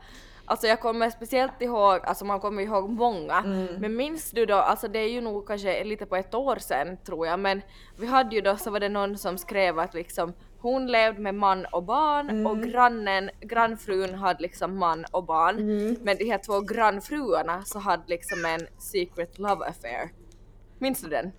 Alltså 0.44 0.66
jag 0.66 0.80
kommer 0.80 1.10
speciellt 1.10 1.62
ihåg, 1.62 2.00
alltså 2.04 2.24
man 2.24 2.40
kommer 2.40 2.62
ihåg 2.62 2.90
många, 2.90 3.38
Mm. 3.38 3.66
men 3.78 3.96
minns 3.96 4.30
du 4.30 4.46
då, 4.46 4.54
alltså 4.54 4.88
det 4.88 4.98
är 4.98 5.08
ju 5.10 5.20
nog 5.20 5.46
kanske 5.46 5.84
lite 5.84 6.06
på 6.06 6.16
ett 6.16 6.34
år 6.34 6.56
sedan 6.56 6.96
tror 7.06 7.26
jag, 7.26 7.40
men 7.40 7.62
vi 7.96 8.06
hade 8.06 8.34
ju 8.34 8.40
då 8.40 8.56
så 8.56 8.70
var 8.70 8.80
det 8.80 8.88
någon 8.88 9.18
som 9.18 9.38
skrev 9.38 9.78
att 9.78 9.94
liksom 9.94 10.32
hon 10.60 10.86
levde 10.86 11.20
med 11.20 11.34
man 11.34 11.66
och 11.72 11.82
barn 11.82 12.30
Mm. 12.30 12.46
och 12.46 12.62
grannen, 12.62 13.30
grannfrun 13.40 14.14
hade 14.14 14.42
liksom 14.42 14.78
man 14.78 15.04
och 15.10 15.24
barn, 15.24 15.58
Mm. 15.58 15.96
men 16.02 16.16
de 16.16 16.24
här 16.24 16.38
två 16.38 16.60
grannfruarna 16.60 17.62
så 17.64 17.78
hade 17.78 18.02
liksom 18.06 18.44
en 18.44 18.66
secret 18.78 19.38
love 19.38 19.66
affair. 19.66 20.08
Minns 20.78 21.00
du 21.00 21.08
den? 21.08 21.32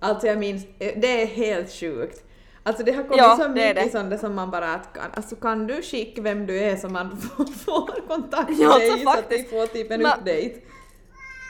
Alltså 0.00 0.26
jag 0.26 0.38
minns, 0.38 0.66
det 0.78 1.22
är 1.22 1.26
helt 1.26 1.70
sjukt. 1.72 2.24
Alltså 2.62 2.82
det 2.84 2.92
har 2.92 3.02
kommit 3.02 3.18
Ja, 3.18 3.36
så 3.36 3.48
mycket 3.48 3.92
sånt 3.92 4.20
som 4.20 4.34
man 4.34 4.50
bara 4.50 4.74
att 4.74 4.92
kan, 4.92 5.10
alltså 5.14 5.36
kan 5.36 5.66
du 5.66 5.82
skicka 5.82 6.22
vem 6.22 6.46
du 6.46 6.58
är 6.58 6.76
så 6.76 6.88
man 6.88 7.16
får, 7.64 8.08
kontakt 8.08 8.48
med 8.50 8.58
Ja, 8.58 8.78
dig 8.78 8.90
så 8.90 9.08
att 9.08 9.14
faktiskt. 9.16 9.52
vi 9.52 9.58
får 9.58 9.66
typ 9.66 9.90
en 9.90 10.02
Men- 10.02 10.12
update. 10.18 10.54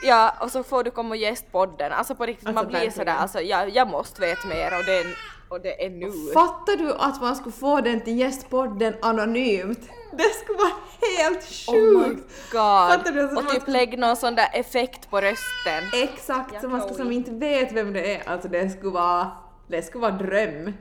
Ja, 0.04 0.34
och 0.40 0.50
så 0.50 0.62
får 0.62 0.84
du 0.84 0.90
komma 0.90 1.08
och 1.08 1.16
gästpodden. 1.16 1.92
Alltså 1.92 2.14
på 2.14 2.26
riktigt, 2.26 2.48
Alltså, 2.48 2.62
man 2.62 2.66
blir 2.66 2.74
verkligen. 2.80 2.92
sådär, 2.96 3.14
alltså 3.16 3.40
jag, 3.40 3.70
jag 3.70 3.88
måste 3.88 4.20
veta 4.20 4.48
mer 4.48 4.78
och 4.78 4.84
det 4.84 5.04
och 5.48 5.60
det 5.60 5.84
är 5.86 5.90
nu. 5.90 6.32
Fattar 6.34 6.76
du 6.76 6.92
att 6.92 7.20
man 7.20 7.36
skulle 7.36 7.52
få 7.52 7.80
den 7.80 8.00
till 8.00 8.18
gästpodden 8.18 8.94
anonymt? 9.02 9.80
Det 10.12 10.22
skulle 10.42 10.58
vara 10.58 10.72
helt 11.18 11.68
Oh 11.68 11.98
my 11.98 12.04
sjukt! 12.04 12.52
god! 12.52 12.60
Alltså, 12.60 13.36
och 13.36 13.48
typ 13.48 13.68
lägg 13.68 13.98
någon 13.98 14.16
sån 14.16 14.34
där 14.34 14.48
effekt 14.52 15.10
på 15.10 15.20
rösten. 15.20 15.84
Exakt, 16.02 16.50
Ja, 16.54 16.60
så 16.60 16.68
man 16.68 16.80
ska 16.80 16.94
som 16.94 17.12
inte 17.12 17.30
vet 17.30 17.72
vem 17.72 17.92
det 17.92 18.14
är, 18.16 18.28
alltså 18.28 18.48
det 18.48 18.70
skulle 18.70 18.90
vara, 18.90 19.30
det 19.68 19.82
skulle 19.82 20.02
vara 20.02 20.12
dröm. 20.12 20.72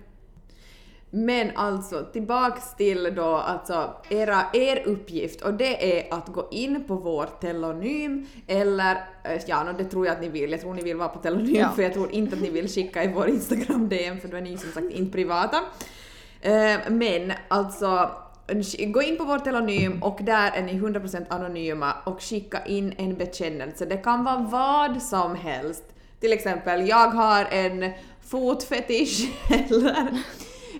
Men 1.15 1.51
alltså 1.55 2.05
tillbaks 2.13 2.75
till 2.75 3.13
då 3.15 3.25
alltså 3.35 3.93
era, 4.09 4.41
er 4.53 4.83
uppgift 4.85 5.41
och 5.41 5.53
det 5.53 5.99
är 5.99 6.13
att 6.13 6.27
gå 6.27 6.47
in 6.51 6.83
på 6.87 6.95
vår 6.95 7.25
telonym 7.41 8.27
eller 8.47 8.95
eh, 9.23 9.41
ja, 9.47 9.63
no, 9.63 9.71
det 9.77 9.83
tror 9.83 10.05
jag 10.05 10.15
att 10.15 10.21
ni 10.21 10.29
vill. 10.29 10.51
Jag 10.51 10.61
tror 10.61 10.73
ni 10.73 10.81
vill 10.81 10.97
vara 10.97 11.09
på 11.09 11.19
telonym 11.19 11.55
Ja. 11.55 11.69
för 11.75 11.83
jag 11.83 11.93
tror 11.93 12.11
inte 12.11 12.35
att 12.35 12.41
ni 12.41 12.49
vill 12.49 12.69
skicka 12.69 13.03
i 13.03 13.07
vår 13.07 13.29
Instagram 13.29 13.89
DM 13.89 14.19
för 14.19 14.27
då 14.27 14.37
är 14.37 14.41
ni 14.41 14.57
som 14.57 14.71
sagt 14.71 14.91
inte 14.91 15.11
privata. 15.11 15.57
Eh, 16.41 16.75
Men 16.89 17.33
alltså 17.47 18.11
gå 18.87 19.01
in 19.01 19.17
på 19.17 19.23
vår 19.23 19.39
telonym 19.39 20.03
och 20.03 20.19
där 20.21 20.51
är 20.51 20.61
ni 20.63 20.73
100% 20.73 21.25
anonyma 21.29 21.93
och 22.05 22.21
skicka 22.23 22.65
in 22.65 22.93
en 22.97 23.15
bekännelse. 23.15 23.85
Det 23.85 23.97
kan 23.97 24.23
vara 24.23 24.37
vad 24.37 25.01
som 25.01 25.35
helst. 25.35 25.83
Till 26.19 26.33
exempel, 26.33 26.87
jag 26.87 27.07
har 27.07 27.45
en 27.51 27.91
fotfetisch 28.27 29.29
eller 29.69 30.21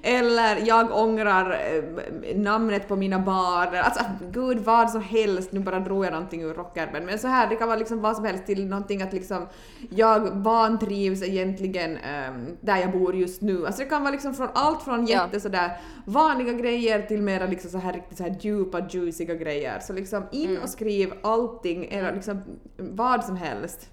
eller 0.01 0.67
jag 0.67 0.97
ångrar 0.97 1.51
eh, 1.51 2.37
namnet 2.37 2.87
på 2.87 2.95
mina 2.95 3.19
barn. 3.19 3.75
Alltså 3.83 4.03
gud 4.31 4.59
vad 4.59 4.89
som 4.89 5.01
helst. 5.01 5.51
Nu 5.51 5.59
bara 5.59 5.79
drog 5.79 6.05
jag 6.05 6.11
någonting 6.13 6.41
ur 6.41 6.53
rockärmen. 6.53 7.05
Men 7.05 7.19
så 7.19 7.27
här, 7.27 7.49
det 7.49 7.55
kan 7.55 7.67
vara 7.67 7.79
liksom 7.79 8.01
vad 8.01 8.15
som 8.15 8.25
helst 8.25 8.45
till 8.45 8.65
någonting 8.67 9.01
att 9.01 9.13
liksom 9.13 9.47
jag 9.89 10.19
vantrivs 10.31 11.23
egentligen 11.23 11.97
ehm, 11.97 12.45
där 12.61 12.77
jag 12.77 12.91
bor 12.91 13.15
just 13.15 13.41
nu. 13.41 13.65
Alltså 13.65 13.81
det 13.83 13.89
kan 13.89 14.01
vara 14.01 14.11
liksom 14.11 14.33
från 14.33 14.49
allt 14.53 14.81
från 14.83 15.07
Ja. 15.07 15.23
jätte 15.23 15.39
sådär 15.39 15.71
vanliga 16.05 16.53
grejer 16.53 17.01
till 17.01 17.21
mera 17.21 17.45
liksom 17.45 17.69
så 17.71 17.77
här 17.77 17.93
riktigt 17.93 18.17
så 18.17 18.23
här 18.23 18.35
djupa 18.39 18.87
juiciga 18.89 19.35
grejer. 19.35 19.79
Så 19.79 19.93
liksom 19.93 20.23
in 20.31 20.57
och 20.57 20.69
skriv 20.69 21.13
allting, 21.23 21.87
era 21.91 22.11
liksom 22.11 22.41
vad 22.77 23.23
som 23.25 23.35
helst. 23.35 23.89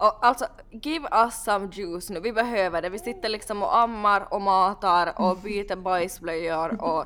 Och 0.00 0.26
alltså, 0.26 0.46
give 0.70 1.08
us 1.12 1.44
some 1.44 1.68
juice 1.72 2.10
nu, 2.10 2.20
vi 2.20 2.32
behöver 2.32 2.82
det. 2.82 2.88
Vi 2.88 2.98
sitter 2.98 3.28
liksom 3.28 3.62
och 3.62 3.76
ammar 3.78 4.26
och 4.34 4.42
matar 4.42 5.12
och 5.20 5.36
byter 5.36 5.76
bajsblöjor 5.76 6.82
och 6.82 7.04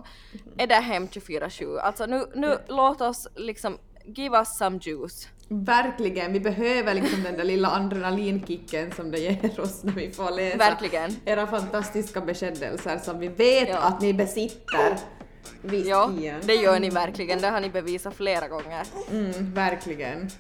är 0.59 0.67
där 0.67 0.81
hem 0.81 1.07
24-7. 1.09 1.79
Alltså 1.81 2.07
nu, 2.07 2.25
nu 2.35 2.59
låt 2.69 3.01
oss 3.01 3.29
liksom, 3.35 3.79
give 4.05 4.39
us 4.39 4.57
some 4.59 4.79
juice. 4.83 5.29
Verkligen, 5.49 6.33
vi 6.33 6.41
behöver 6.41 6.95
liksom 6.95 7.23
den 7.23 7.37
där 7.37 7.45
lilla 7.45 7.71
adrenalinkicken 7.71 8.93
som 8.93 9.11
det 9.11 9.19
ger 9.19 9.61
oss 9.61 9.85
när 9.85 9.93
vi 9.93 10.13
får 10.13 10.31
läsa 10.31 10.57
Verkligen. 10.59 11.17
era 11.25 11.47
fantastiska 11.47 12.21
bekännelser 12.21 12.99
som 12.99 13.19
vi 13.19 13.29
vet 13.29 13.69
Ja. 13.69 13.79
att 13.79 14.01
ni 14.01 14.15
besitter. 14.15 14.99
Visst, 15.63 15.89
Ja, 15.89 16.11
Ian. 16.21 16.41
det 16.45 16.55
gör 16.55 16.81
ni 16.81 16.91
verkligen. 16.91 17.41
Det 17.41 17.49
har 17.49 17.61
ni 17.61 17.71
bevisat 17.71 18.15
flera 18.15 18.49
gånger. 18.49 18.87
Mm, 19.11 19.55
verkligen. 19.55 20.31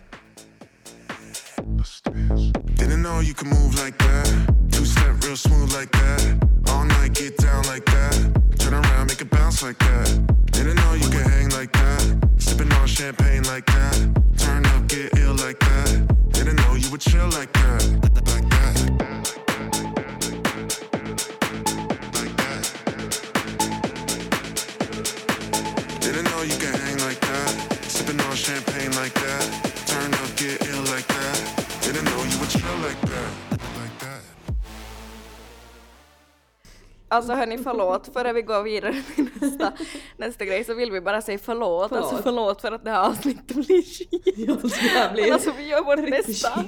Know 3.05 3.21
you 3.21 3.35
could 3.35 3.49
move 3.49 3.75
like 3.79 3.99
that. 3.99 4.27
Two 4.73 4.87
step 4.87 5.23
real 5.25 5.37
smooth 5.37 5.71
like 5.75 5.93
that. 5.93 6.21
All 6.71 6.85
night 6.87 7.13
get 7.13 7.37
down 7.37 7.63
like 7.67 7.85
that. 7.85 8.15
Turn 8.59 8.73
around, 8.73 9.09
make 9.09 9.21
it 9.21 9.29
bounce 9.29 9.63
like 9.63 9.79
that. 9.81 10.09
Didn't 10.53 10.77
know 10.77 10.95
you 10.95 11.11
could 11.11 11.27
hang 11.35 11.51
like 11.51 11.71
that. 11.73 12.01
Sipping 12.39 12.73
on 12.73 12.87
champagne 12.87 13.43
like 13.43 13.67
that. 13.67 13.95
Turn 14.39 14.65
up, 14.65 14.87
get 14.89 15.19
ill 15.19 15.35
like 15.35 15.59
that. 15.61 16.07
Didn't 16.31 16.57
know 16.57 16.75
you 16.77 16.91
would 16.91 17.03
chill 17.03 17.29
like 17.29 17.53
that. 17.53 17.83
Like 18.33 18.49
that. 18.55 18.77
Like 22.17 22.35
that. 22.41 22.65
Didn't 26.01 26.25
know 26.25 26.41
you 26.41 26.57
could 26.57 26.77
hang 26.85 26.99
like 27.01 27.21
that. 27.21 27.51
Sipping 27.87 28.19
on 28.23 28.35
champagne 28.35 28.93
like 28.93 29.13
that. 29.13 29.64
Alltså 37.15 37.33
hörni, 37.33 37.59
förlåt, 37.59 38.11
före 38.13 38.33
vi 38.33 38.43
går 38.43 38.63
vidare 38.63 39.03
till 39.15 39.29
nästa, 39.41 39.73
nästa 40.17 40.45
grej 40.45 40.65
så 40.65 40.75
vill 40.75 40.91
vi 40.91 41.01
bara 41.01 41.23
säga 41.23 41.39
förlåt. 41.39 41.89
Förlåt. 41.89 42.05
Alltså 42.05 42.23
förlåt 42.23 42.61
för 42.61 42.73
att 42.73 42.85
det 42.85 42.91
här 42.91 43.09
avsnittet 43.09 43.57
blir 43.57 43.83
skit. 43.83 44.37
Men 45.17 45.33
alltså 45.33 45.53
vi 45.59 45.69
gör 45.69 45.85
vårt 45.85 46.11
bästa. 46.11 46.65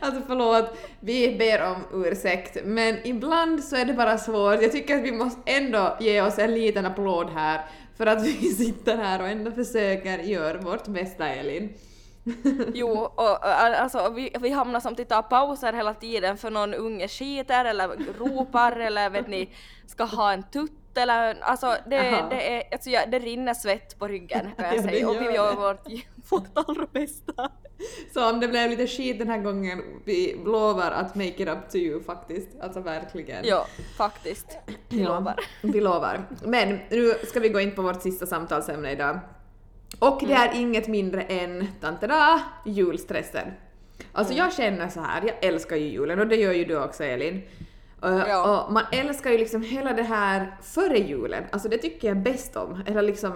Alltså 0.00 0.22
förlåt, 0.26 0.78
vi 1.00 1.36
ber 1.38 1.70
om 1.70 2.04
ursäkt, 2.04 2.58
men 2.64 3.06
ibland 3.06 3.64
så 3.64 3.76
är 3.76 3.84
det 3.84 3.94
bara 3.94 4.18
svårt. 4.18 4.62
Jag 4.62 4.72
tycker 4.72 4.96
att 4.98 5.04
vi 5.04 5.12
måste 5.12 5.40
ändå 5.46 5.96
ge 6.00 6.22
oss 6.22 6.38
en 6.38 6.54
liten 6.54 6.86
applåd 6.86 7.30
här 7.30 7.60
för 7.96 8.06
att 8.06 8.26
vi 8.26 8.32
sitter 8.54 8.96
här 8.96 9.20
och 9.22 9.28
ändå 9.28 9.50
försöker 9.50 10.18
göra 10.18 10.58
vårt 10.58 10.86
bästa, 10.86 11.28
Elin. 11.28 11.72
Jo, 12.74 12.88
och, 12.90 13.46
alltså 13.46 14.10
vi, 14.10 14.32
vi 14.40 14.50
hamnar 14.50 14.80
som 14.80 14.92
att 14.92 15.08
ta 15.08 15.22
pauser 15.22 15.72
hela 15.72 15.94
tiden 15.94 16.36
för 16.36 16.50
någon 16.50 16.74
unge 16.74 17.08
skiter 17.08 17.64
eller 17.64 17.88
ropar 18.18 18.72
eller 18.80 19.10
vet 19.10 19.28
ni, 19.28 19.48
ska 19.86 20.04
ha 20.04 20.32
en 20.32 20.42
tutt 20.42 20.72
eller 20.94 21.40
alltså 21.40 21.66
det, 21.86 22.24
det 22.30 22.56
är, 22.56 22.62
alltså 22.72 22.90
jag, 22.90 23.10
det 23.10 23.18
rinner 23.18 23.54
svett 23.54 23.98
på 23.98 24.08
ryggen 24.08 24.50
kan 24.56 24.66
jag 24.66 24.76
Ja, 24.76 24.82
säga 24.82 25.08
och 25.08 25.20
vi 25.20 25.24
gör 25.34 25.54
vårt, 25.54 25.86
vårt 26.30 26.68
allra 26.68 26.86
bästa. 26.92 27.50
Så 28.14 28.30
om 28.30 28.40
det 28.40 28.48
blev 28.48 28.70
lite 28.70 28.86
skit 28.86 29.18
den 29.18 29.28
här 29.28 29.38
gången, 29.38 29.82
vi 30.04 30.40
lovar 30.44 30.90
att 30.90 31.14
make 31.14 31.42
it 31.42 31.48
up 31.48 31.70
to 31.70 31.76
you 31.76 32.02
faktiskt. 32.02 32.48
Alltså 32.60 32.80
verkligen. 32.80 33.44
Ja, 33.46 33.66
faktiskt. 33.96 34.58
Vi 34.88 35.02
Ja, 35.02 35.08
lovar. 35.18 35.34
Vi 35.62 35.80
lovar. 35.80 36.24
Men 36.44 36.78
nu 36.90 37.14
ska 37.24 37.40
vi 37.40 37.48
gå 37.48 37.60
in 37.60 37.74
på 37.74 37.82
vårt 37.82 38.02
sista 38.02 38.26
samtalsämne 38.26 38.92
idag. 38.92 39.18
Och 40.02 40.22
det 40.26 40.32
är 40.32 40.60
inget 40.60 40.88
mindre 40.88 41.22
än, 41.22 41.68
tantada, 41.80 42.42
julstressen. 42.64 43.46
Alltså 44.12 44.34
jag 44.34 44.52
känner 44.52 44.88
så 44.88 45.00
här, 45.00 45.22
jag 45.26 45.44
älskar 45.44 45.76
ju 45.76 45.86
julen 45.86 46.20
och 46.20 46.26
det 46.26 46.36
gör 46.36 46.52
ju 46.52 46.64
du 46.64 46.84
också 46.84 47.04
Elin. 47.04 47.42
Och, 48.02 48.08
Ja. 48.08 48.68
man 48.70 48.84
älskar 48.92 49.30
ju 49.30 49.38
liksom 49.38 49.62
hela 49.62 49.92
det 49.92 50.02
här 50.02 50.56
före 50.62 50.98
julen, 50.98 51.44
alltså 51.52 51.68
det 51.68 51.78
tycker 51.78 52.08
jag 52.08 52.16
bäst 52.16 52.56
om. 52.56 52.82
Hela 52.86 53.02
liksom, 53.02 53.32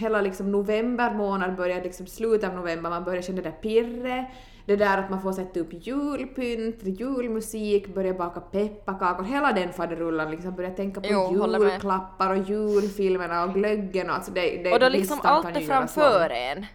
hela 0.00 0.20
liksom 0.20 0.52
november 0.52 1.14
månad 1.14 1.56
börjar 1.56 1.82
liksom 1.82 2.06
slutet 2.06 2.50
av 2.50 2.56
november, 2.56 2.90
man 2.90 3.04
börjar 3.04 3.22
känna 3.22 3.36
det 3.42 3.50
där 3.50 3.56
pirret, 3.56 4.26
det 4.66 4.76
där 4.76 4.98
att 4.98 5.10
man 5.10 5.22
får 5.22 5.32
sätta 5.32 5.60
upp 5.60 5.68
julpynt, 5.86 6.76
julmusik, 6.82 7.94
börja 7.94 8.14
baka 8.14 8.40
pepparkakor, 8.40 9.24
hela 9.24 9.52
den 9.52 9.72
faderullan 9.72 10.30
liksom, 10.30 10.54
börja 10.54 10.70
tänka 10.70 11.00
på 11.00 11.06
Jo, 11.10 11.48
julklappar 11.50 12.30
och 12.30 12.48
julfilmerna 12.50 13.44
och 13.44 13.54
glöggen 13.54 14.10
och 14.10 14.16
alltså 14.16 14.32
det, 14.32 14.62
det 14.62 14.72
Och 14.72 14.80
då 14.80 14.88
liksom 14.88 15.18
allt 15.22 15.56
är 15.56 15.60
framför 15.60 16.30
en. 16.30 16.66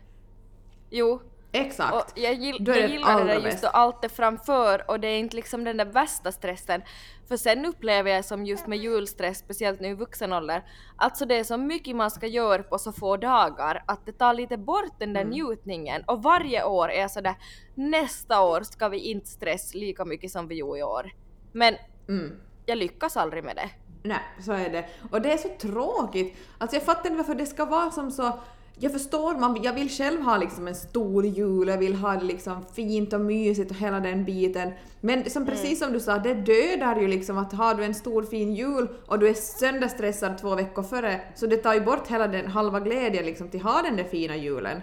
Jo, 0.90 1.20
Exakt. 1.56 1.94
och 1.94 2.20
jag, 2.20 2.34
gill, 2.34 2.64
det 2.64 2.80
jag 2.80 2.90
gillar 2.90 3.20
det 3.26 3.34
där 3.34 3.40
just 3.40 3.62
då 3.62 3.68
allt 3.68 4.06
är 4.06 4.10
framför 4.10 4.90
och 4.92 5.00
det 5.00 5.08
är 5.08 5.20
inte 5.20 5.36
liksom 5.36 5.64
den 5.64 5.78
där 5.78 5.86
värsta 5.86 6.32
stressen. 6.32 6.82
För 7.28 7.38
sen 7.38 7.66
upplever 7.66 8.12
jag 8.12 8.26
som 8.26 8.46
just 8.46 8.68
med 8.68 8.78
julstress, 8.78 9.38
speciellt 9.40 9.80
nu 9.80 9.88
i 9.88 9.94
vuxen 9.94 10.34
ålder, 10.34 10.64
alltså 10.96 11.26
det 11.26 11.36
är 11.38 11.44
så 11.44 11.58
mycket 11.58 11.96
man 11.96 12.12
ska 12.12 12.28
göra 12.28 12.64
på 12.64 12.78
så 12.78 12.92
få 12.92 13.18
dagar 13.18 13.84
att 13.88 14.06
det 14.06 14.12
tar 14.12 14.34
lite 14.34 14.58
bort 14.58 15.00
den 15.00 15.14
där 15.14 15.22
Mm. 15.22 15.32
njutningen 15.34 16.04
och 16.08 16.24
varje 16.24 16.64
år 16.64 16.90
är 16.92 17.02
jag 17.02 17.12
sådär 17.12 17.36
nästa 17.76 18.42
år 18.42 18.62
ska 18.62 18.90
vi 18.90 19.00
inte 19.00 19.28
stressa 19.28 19.78
lika 19.78 20.06
mycket 20.06 20.32
som 20.32 20.48
vi 20.48 20.56
gjorde 20.56 20.80
i 20.80 20.84
år. 20.84 21.12
Men 21.52 21.76
Mm. 22.10 22.36
jag 22.66 22.78
lyckas 22.78 23.18
aldrig 23.18 23.44
med 23.44 23.56
det. 23.56 23.70
Nej, 24.04 24.20
så 24.42 24.52
är 24.52 24.70
det. 24.70 24.86
Och 25.12 25.22
det 25.22 25.32
är 25.34 25.38
så 25.38 25.50
tråkigt. 25.60 26.38
Alltså 26.58 26.76
jag 26.76 26.84
fattar 26.84 27.06
inte 27.10 27.18
varför 27.18 27.36
det 27.36 27.46
ska 27.46 27.66
vara 27.66 27.92
som 27.92 28.12
så... 28.12 28.40
Jag 28.80 28.92
förstår, 28.92 29.36
man, 29.36 29.64
jag 29.64 29.74
vill 29.74 29.90
själv 29.90 30.22
ha 30.22 30.38
liksom 30.38 30.68
en 30.68 30.76
stor 30.76 31.26
jul, 31.26 31.68
jag 31.68 31.78
vill 31.78 31.96
ha 31.96 32.16
det 32.16 32.26
liksom 32.26 32.66
fint 32.76 33.14
och 33.14 33.22
mysigt 33.22 33.72
och 33.72 33.78
hela 33.78 34.00
den 34.00 34.26
biten. 34.26 34.72
Men 35.02 35.30
som, 35.30 35.46
precis 35.46 35.80
som 35.80 35.94
du 35.94 36.00
sa, 36.00 36.18
det 36.18 36.34
dödar 36.34 37.00
ju 37.00 37.08
liksom 37.08 37.38
att 37.38 37.54
har 37.54 37.76
du 37.76 37.84
en 37.84 37.94
stor 37.96 38.24
fin 38.24 38.56
jul 38.56 38.88
och 39.06 39.20
du 39.20 39.30
är 39.30 39.34
sönderstressad 39.34 40.38
två 40.38 40.56
veckor 40.56 40.84
före, 40.84 41.22
så 41.36 41.46
det 41.48 41.58
tar 41.58 41.74
ju 41.74 41.82
bort 41.82 42.08
hela 42.08 42.28
den 42.28 42.48
halva 42.48 42.80
glädjen 42.80 43.26
liksom 43.26 43.50
till 43.50 43.60
att 43.60 43.74
ha 43.74 43.82
den 43.82 43.96
där 43.96 44.04
fina 44.04 44.36
julen. 44.36 44.82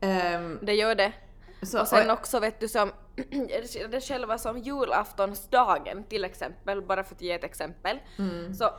Ehm, 0.00 0.58
Det 0.62 0.74
gör 0.74 0.94
det. 0.94 1.12
så, 1.62 1.80
Och 1.80 1.88
sen 1.88 2.10
också 2.10 2.40
vet 2.40 2.60
du 2.60 2.68
som, 2.68 2.90
det 3.90 4.00
själva 4.00 4.38
som 4.38 4.58
julaftonsdagen 4.58 6.04
till 6.04 6.24
exempel, 6.24 6.82
bara 6.82 7.04
för 7.04 7.14
att 7.14 7.22
ge 7.22 7.32
ett 7.32 7.44
exempel. 7.44 7.98
Mm. 8.18 8.54
Så, 8.54 8.70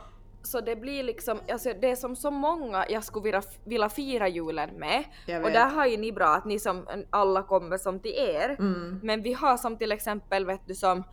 så 0.46 0.60
det 0.60 0.76
blir 0.76 1.02
liksom, 1.02 1.38
alltså 1.52 1.72
det 1.80 1.90
är 1.90 1.96
som 1.96 2.16
så 2.16 2.30
många 2.30 2.84
jag 2.88 3.04
skulle 3.04 3.24
vilja, 3.24 3.42
vilja 3.64 3.88
fira 3.88 4.28
julen 4.28 4.70
med. 4.70 5.04
Och 5.44 5.50
där 5.50 5.68
har 5.68 5.86
ju 5.86 5.96
ni 5.96 6.12
bra 6.12 6.26
att 6.28 6.44
ni 6.44 6.58
som 6.58 6.86
alla 7.10 7.42
kommer 7.42 7.78
som 7.78 8.00
till 8.00 8.14
er. 8.16 8.56
Mm. 8.58 9.00
Men 9.02 9.22
vi 9.22 9.32
har 9.32 9.56
som 9.56 9.78
till 9.78 9.92
exempel 9.92 10.46
vet 10.46 10.66
du 10.66 10.74
som 10.74 11.04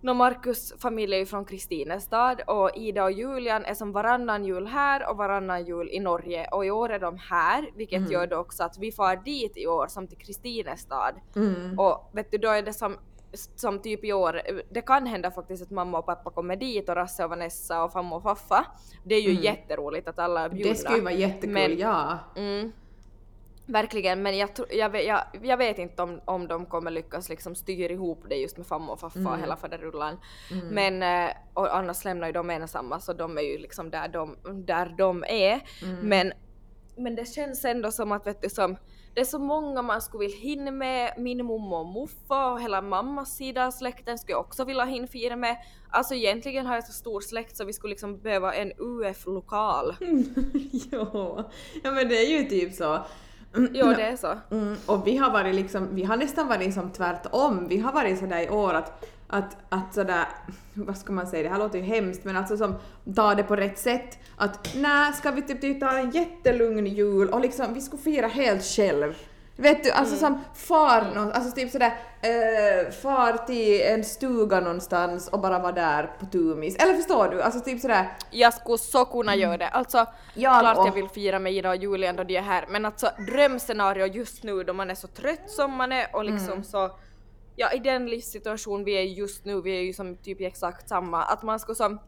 Nå 0.00 0.14
Markus 0.14 0.74
familj 0.78 1.14
är 1.14 1.18
ju 1.18 1.26
från 1.26 1.44
Kristinestad 1.44 2.40
och 2.46 2.70
Ida 2.76 3.04
och 3.04 3.12
Julian 3.12 3.64
är 3.64 3.74
som 3.74 3.92
varannan 3.92 4.44
jul 4.44 4.66
här 4.66 5.10
och 5.10 5.16
varannan 5.16 5.64
jul 5.64 5.88
i 5.92 6.00
Norge 6.00 6.48
och 6.52 6.66
i 6.66 6.70
år 6.70 6.92
är 6.92 6.98
de 6.98 7.18
här 7.18 7.70
vilket 7.76 7.98
Mm. 7.98 8.12
gör 8.12 8.26
då 8.26 8.36
också 8.36 8.64
att 8.64 8.78
vi 8.78 8.92
far 8.92 9.16
dit 9.16 9.56
i 9.56 9.66
år 9.66 9.86
som 9.86 10.08
till 10.08 10.18
Kristinestad. 10.18 11.14
Mm. 11.36 11.78
Och 11.78 12.10
vet 12.12 12.30
du 12.30 12.38
då 12.38 12.48
är 12.48 12.62
det 12.62 12.72
som, 12.72 12.96
som 13.32 13.78
typ 13.82 14.04
i 14.04 14.12
år, 14.12 14.40
det 14.70 14.80
kan 14.82 15.06
hända 15.06 15.30
faktiskt 15.30 15.62
att 15.62 15.70
mamma 15.70 15.98
och 15.98 16.06
pappa 16.06 16.30
kommer 16.30 16.56
dit 16.56 16.88
och 16.88 16.94
Rasse 16.96 17.24
och 17.24 17.30
Vanessa 17.30 17.84
och 17.84 17.92
famma 17.92 18.16
och 18.16 18.22
faffa. 18.22 18.66
Det 19.04 19.14
är 19.14 19.20
ju 19.22 19.30
Mm. 19.30 19.42
jätteroligt 19.42 20.08
att 20.08 20.18
alla 20.18 20.40
är 20.44 20.48
bjudna. 20.48 20.72
Det 20.72 20.78
skulle 20.78 20.96
ju 20.96 21.02
vara 21.02 21.14
jättekul, 21.14 21.50
Men- 21.52 21.78
ja. 21.78 22.18
Mm. 22.36 22.72
Verkligen, 23.66 24.22
men 24.22 24.38
jag, 24.38 24.48
jag, 24.70 24.90
vet, 24.90 25.06
jag, 25.06 25.20
jag 25.42 25.56
vet 25.56 25.78
inte 25.78 26.02
om, 26.02 26.20
om 26.24 26.48
de 26.48 26.66
kommer 26.66 26.90
lyckas 26.90 27.28
liksom 27.28 27.54
styra 27.54 27.92
ihop 27.92 28.24
det 28.28 28.34
just 28.36 28.56
med 28.56 28.66
famma 28.66 28.92
och 28.92 29.00
faffa 29.00 29.18
och 29.18 29.26
Mm. 29.26 29.40
hela 29.40 29.56
faderullan. 29.56 30.16
Men 30.70 31.02
eh, 31.02 31.30
och 31.54 31.76
annars 31.76 32.04
lämnar 32.04 32.26
ju 32.26 32.32
de 32.32 32.50
ensamma 32.50 33.00
så 33.00 33.12
de 33.12 33.38
är 33.38 33.42
ju 33.42 33.58
liksom 33.58 33.90
där 33.90 34.08
de, 34.08 34.36
där 34.66 34.94
de 34.98 35.24
är. 35.28 35.60
Mm. 35.82 36.08
Men, 36.08 36.32
men 36.96 37.14
det 37.14 37.24
känns 37.28 37.64
ändå 37.64 37.90
som 37.90 38.12
att 38.12 38.26
vet 38.26 38.42
du, 38.42 38.50
som, 38.50 38.76
det 39.18 39.22
är 39.22 39.24
så 39.24 39.38
många 39.38 39.82
man 39.82 40.02
skulle 40.02 40.20
vilja 40.20 40.36
hinna 40.36 40.70
med. 40.70 41.14
Min 41.16 41.44
mormor 41.44 41.80
och 41.80 41.86
muffa 41.86 42.52
och 42.52 42.60
hela 42.60 42.82
mammas 42.82 43.36
sida 43.36 43.66
av 43.66 43.70
släkten 43.70 44.18
skulle 44.18 44.32
jag 44.32 44.40
också 44.40 44.64
vilja 44.64 44.84
hinna 44.84 45.06
fira 45.06 45.36
med. 45.36 45.56
Alltså 45.90 46.14
egentligen 46.14 46.66
har 46.66 46.74
jag 46.74 46.86
så 46.86 46.92
stor 46.92 47.20
släkt 47.20 47.56
så 47.56 47.64
vi 47.64 47.72
skulle 47.72 47.90
liksom 47.90 48.18
behöva 48.18 48.54
en 48.54 48.72
UF-lokal. 48.78 49.96
jo. 50.92 51.44
Ja 51.82 51.90
men 51.90 52.08
det 52.08 52.18
är 52.18 52.38
ju 52.38 52.44
typ 52.48 52.74
så. 52.74 52.98
Jo 53.54 53.86
det 53.86 54.02
är 54.02 54.16
så. 54.16 54.34
Mm, 54.50 54.76
och 54.86 55.06
vi 55.06 55.16
har 55.16 55.30
varit 55.30 55.54
liksom, 55.54 55.94
vi 55.94 56.04
har 56.04 56.16
nästan 56.16 56.48
varit 56.48 56.74
som 56.74 56.92
tvärtom. 56.92 57.68
Vi 57.68 57.78
har 57.78 57.92
varit 57.92 58.18
sådär 58.18 58.40
i 58.40 58.48
år 58.48 58.74
att, 58.74 59.04
att, 59.28 59.56
att 59.68 59.94
sådär, 59.94 60.24
vad 60.74 60.96
ska 60.96 61.12
man 61.12 61.26
säga, 61.26 61.42
det 61.42 61.48
här 61.48 61.58
låter 61.58 61.78
ju 61.78 61.84
hemskt 61.84 62.24
men 62.24 62.36
alltså 62.36 62.56
som 62.56 62.74
ta 63.16 63.34
det 63.34 63.42
på 63.42 63.56
rätt 63.56 63.78
sätt. 63.78 64.18
Att 64.36 64.74
nej, 64.76 65.12
ska 65.12 65.30
vi 65.30 65.42
typ, 65.42 65.60
typ 65.60 65.80
ta 65.80 65.98
en 65.98 66.10
jättelugn 66.10 66.86
jul 66.86 67.28
och 67.28 67.40
liksom 67.40 67.74
vi 67.74 67.80
skulle 67.80 68.02
fira 68.02 68.26
helt 68.26 68.64
själv. 68.64 69.14
Vet 69.60 69.84
du, 69.84 69.90
alltså 69.90 70.16
som 70.16 70.40
far 70.54 71.14
någon, 71.14 71.32
alltså 71.32 71.50
typ 71.50 71.70
sådär, 71.70 71.92
eh, 72.22 72.90
far 72.92 73.46
till 73.46 73.80
en 73.80 74.04
stuga 74.04 74.60
någonstans 74.60 75.28
och 75.28 75.40
bara 75.40 75.58
vara 75.58 75.72
där 75.72 76.10
på 76.20 76.26
tumis. 76.26 76.76
Eller 76.76 76.94
förstår 76.94 77.28
du? 77.28 77.42
Alltså 77.42 77.60
typ 77.60 77.80
sådär, 77.80 78.08
Jag 78.30 78.54
skulle 78.54 78.78
så 78.78 79.04
kunna 79.04 79.34
göra 79.36 79.56
det. 79.56 79.68
Alltså, 79.68 80.06
Jag 80.34 80.60
klart 80.60 80.78
och- 80.78 80.86
jag 80.86 80.92
vill 80.92 81.08
fira 81.08 81.38
med 81.38 81.52
Ida 81.52 81.68
och 81.70 81.76
Julian 81.76 82.16
då 82.16 82.24
de 82.24 82.36
är 82.36 82.42
här, 82.42 82.64
men 82.68 82.84
alltså 82.84 83.10
drömscenario 83.26 84.06
just 84.06 84.42
nu 84.42 84.64
då 84.64 84.72
man 84.72 84.90
är 84.90 84.94
så 84.94 85.06
trött 85.08 85.50
som 85.50 85.72
man 85.72 85.92
är 85.92 86.06
och 86.16 86.24
liksom 86.24 86.52
Mm. 86.52 86.64
så 86.64 86.90
Ja 87.60 87.72
i 87.72 87.78
den 87.78 88.06
livssituation 88.06 88.84
vi 88.84 88.92
är 88.92 89.02
just 89.02 89.44
nu, 89.44 89.60
vi 89.62 89.78
är 89.78 89.82
ju 89.82 89.92
som 89.92 90.16
typ 90.16 90.40
exakt 90.40 90.88
samma, 90.88 91.22
att 91.22 91.42
man 91.42 91.60
skulle 91.60 91.76
som 91.76 91.98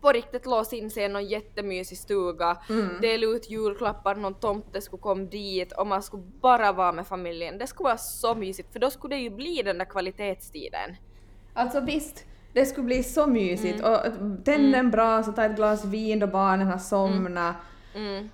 på 0.00 0.12
riktigt 0.12 0.46
låsa 0.46 0.76
in 0.76 0.90
sig 0.90 1.04
i 1.04 1.08
någon 1.08 1.26
jättemysig 1.26 1.98
stuga, 1.98 2.56
Mm. 2.68 3.00
dela 3.00 3.26
ut 3.26 3.50
julklappar, 3.50 4.14
någon 4.14 4.34
tomte 4.34 4.80
skulle 4.80 5.02
komma 5.02 5.24
dit 5.24 5.72
och 5.72 5.86
man 5.86 6.02
skulle 6.02 6.22
bara 6.40 6.72
vara 6.72 6.92
med 6.92 7.06
familjen. 7.06 7.58
Det 7.58 7.66
skulle 7.66 7.84
vara 7.84 7.96
så 7.98 8.34
mysigt 8.34 8.72
för 8.72 8.80
då 8.80 8.90
skulle 8.90 9.14
det 9.14 9.20
ju 9.22 9.30
bli 9.30 9.62
den 9.64 9.78
där 9.78 9.84
kvalitetstiden. 9.84 10.96
Alltså 11.54 11.80
visst, 11.80 12.24
Det 12.52 12.66
skulle 12.66 12.84
bli 12.84 13.02
så 13.02 13.26
mysigt 13.26 13.82
och 13.84 13.98
tända 14.44 14.78
en 14.78 14.90
brasa 14.90 15.30
och 15.30 15.36
ta 15.36 15.44
ett 15.44 15.56
glas 15.56 15.84
vin 15.84 16.18
då 16.18 16.26
barnen 16.26 16.66
har 16.66 16.78
somnat. 16.78 17.56
Mm. 17.94 18.28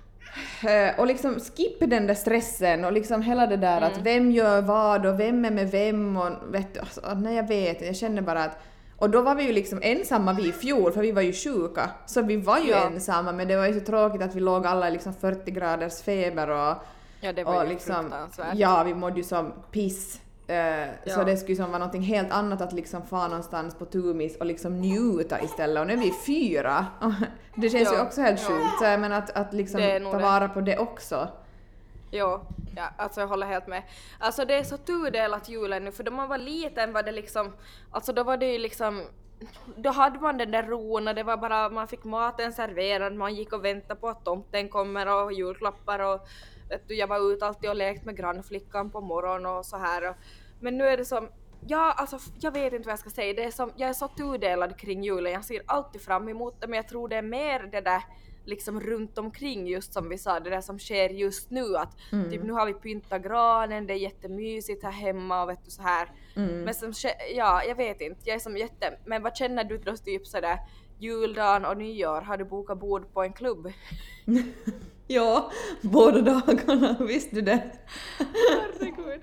Eh, 0.63 0.99
Och 0.99 1.07
liksom 1.07 1.39
skippa 1.39 1.85
den 1.85 2.07
där 2.07 2.13
stressen 2.15 2.85
och 2.85 2.91
liksom 2.93 3.21
hela 3.21 3.47
det 3.47 3.57
där 3.57 3.77
Mm. 3.77 3.89
att 3.91 3.97
vem 3.97 4.31
gör 4.31 4.61
vad 4.61 5.05
och 5.05 5.19
vem 5.19 5.45
är 5.45 5.51
med 5.51 5.71
vem 5.71 6.17
och 6.17 6.29
vet 6.53 6.73
du, 6.73 6.79
alltså, 6.79 7.01
nej 7.15 7.35
jag 7.35 7.47
vet 7.47 7.81
jag 7.81 7.95
känner 7.95 8.21
bara 8.21 8.43
att 8.43 8.57
och 8.97 9.09
då 9.09 9.21
var 9.21 9.35
vi 9.35 9.43
ju 9.43 9.53
liksom 9.53 9.79
ensamma 9.83 10.33
vi 10.33 10.47
i 10.49 10.51
fjol 10.51 10.91
för 10.91 11.01
vi 11.01 11.11
var 11.11 11.21
ju 11.21 11.33
sjuka. 11.33 11.89
Så 12.05 12.21
vi 12.21 12.37
var 12.37 12.59
ju 12.59 12.69
Ja. 12.69 12.85
ensamma 12.85 13.31
men 13.31 13.47
det 13.47 13.55
var 13.57 13.67
ju 13.67 13.79
så 13.79 13.85
tråkigt 13.85 14.21
att 14.21 14.35
vi 14.35 14.39
låg 14.39 14.65
alla 14.67 14.87
i 14.87 14.91
liksom 14.91 15.13
40 15.13 15.51
graders 15.51 16.01
feber 16.01 16.49
och, 16.49 16.75
Ja, 17.21 17.33
det 17.33 17.43
var 17.43 17.55
och 17.57 17.63
ju 17.63 17.69
liksom, 17.69 17.95
fruktansvärt. 17.95 18.55
ja 18.55 18.83
vi 18.85 18.93
mådde 18.93 19.17
ju 19.17 19.23
som 19.23 19.53
piss. 19.71 20.21
Eh, 20.49 20.87
Så 21.05 21.19
Ja. 21.19 21.23
det 21.23 21.37
skulle 21.37 21.55
som 21.55 21.65
vara 21.69 21.77
någonting 21.79 22.01
helt 22.01 22.31
annat 22.31 22.61
att 22.61 22.73
liksom 22.73 23.05
fara 23.07 23.27
någonstans 23.27 23.75
på 23.75 23.85
Tumis 23.85 24.37
och 24.37 24.45
liksom 24.45 24.81
njuta 24.81 25.41
istället 25.41 25.81
och 25.81 25.87
nu 25.87 25.93
är 25.93 25.97
vi 25.97 26.11
fyra. 26.25 26.85
Det 27.55 27.69
känns 27.69 27.91
ju 27.91 27.95
Ja. 27.95 28.03
också 28.03 28.21
helt 28.21 28.39
sjukt 28.39 28.77
så 28.79 28.85
jag 28.85 28.99
menar 28.99 29.17
att, 29.17 29.29
att 29.31 29.53
liksom 29.53 29.81
Det 29.81 29.99
ta 29.99 30.17
det. 30.17 30.23
vara 30.23 30.49
på 30.49 30.61
det 30.61 30.77
också. 30.77 31.27
Jo, 32.11 32.39
ja, 32.75 32.83
alltså 32.97 33.21
jag 33.21 33.27
håller 33.27 33.47
helt 33.47 33.67
med. 33.67 33.83
Alltså 34.19 34.45
det 34.45 34.53
är 34.55 34.63
så 34.63 34.77
tudelat 34.77 35.49
julen 35.49 35.83
nu 35.85 35.91
för 35.91 36.03
då 36.03 36.11
man 36.11 36.29
var 36.29 36.37
liten 36.37 36.93
var 36.93 37.03
det 37.03 37.11
liksom, 37.11 37.53
alltså 37.91 38.13
då 38.13 38.23
var 38.23 38.37
det 38.37 38.51
ju 38.51 38.57
liksom 38.57 39.03
då 39.77 39.89
hade 39.89 40.19
man 40.19 40.37
den 40.37 40.51
där 40.51 40.63
ron 40.63 41.07
och 41.07 41.15
det 41.15 41.23
var 41.23 41.37
bara, 41.37 41.69
man 41.69 41.87
fick 41.87 42.03
maten 42.03 42.53
serverad, 42.53 43.13
man 43.15 43.35
gick 43.35 43.53
och 43.53 43.65
väntade 43.65 43.99
på 43.99 44.09
att 44.09 44.25
tomten 44.25 44.69
kommer 44.69 45.23
och 45.23 45.33
julklappar 45.33 45.99
och 45.99 46.27
vet 46.69 46.87
du, 46.87 46.95
jag 46.95 47.07
var 47.07 47.31
ute 47.31 47.45
alltid 47.45 47.69
och 47.69 47.75
lekt 47.75 48.05
med 48.05 48.17
grannflickan 48.17 48.89
på 48.89 49.01
morgonen 49.01 49.45
och 49.45 49.65
så 49.65 49.77
här. 49.77 50.09
Och, 50.09 50.15
men 50.59 50.77
nu 50.77 50.87
är 50.87 50.97
det 50.97 51.05
som, 51.05 51.29
ja 51.67 51.93
alltså 51.97 52.19
jag 52.39 52.51
vet 52.51 52.73
inte 52.73 52.85
vad 52.85 52.91
jag 52.91 52.99
ska 52.99 53.09
säga, 53.09 53.33
det 53.33 53.43
är 53.43 53.51
som, 53.51 53.71
jag 53.75 53.89
är 53.89 53.93
så 53.93 54.07
tudelad 54.07 54.77
kring 54.77 55.03
julen, 55.03 55.33
jag 55.33 55.45
ser 55.45 55.61
alltid 55.65 56.01
fram 56.01 56.29
emot 56.29 56.61
det 56.61 56.67
men 56.67 56.77
jag 56.77 56.87
tror 56.87 57.09
det 57.09 57.15
är 57.15 57.21
mer 57.21 57.59
det 57.59 57.81
där 57.81 58.03
liksom 58.45 58.81
runt 58.81 59.17
omkring 59.17 59.67
just 59.67 59.93
som 59.93 60.09
vi 60.09 60.17
sa, 60.17 60.39
det 60.39 60.49
där 60.49 60.61
som 60.61 60.79
sker 60.79 61.09
just 61.09 61.49
nu. 61.49 61.77
Att 61.77 61.97
typ 62.31 62.43
nu 62.43 62.53
har 62.53 62.65
vi 62.65 62.73
pyntat 62.73 63.21
granen, 63.21 63.87
det 63.87 63.93
är 63.93 63.97
jättemysigt 63.97 64.83
här 64.83 64.91
hemma 64.91 65.43
och 65.43 65.49
vet 65.49 65.65
du 65.65 65.71
så 65.71 65.81
här. 65.81 66.11
Men 66.65 66.73
som, 66.73 66.93
ja 67.35 67.63
jag 67.63 67.75
vet 67.75 68.01
inte, 68.01 68.21
jag 68.25 68.35
är 68.35 68.39
som 68.39 68.57
jätte, 68.57 68.97
men 69.05 69.23
vad 69.23 69.35
känner 69.35 69.63
du 69.63 69.77
då 69.77 69.97
typ 69.97 70.27
sådär 70.27 70.59
juldagen 70.99 71.65
och 71.65 71.77
nyår, 71.77 72.21
har 72.21 72.37
du 72.37 72.43
bokat 72.45 72.79
bord 72.79 73.13
på 73.13 73.23
en 73.23 73.33
klubb? 73.33 73.71
Ja, 75.11 75.51
båda 75.81 76.21
dagarna, 76.21 76.95
visste 77.07 77.35
du 77.35 77.41
det? 77.41 77.63
Herregud. 78.17 79.21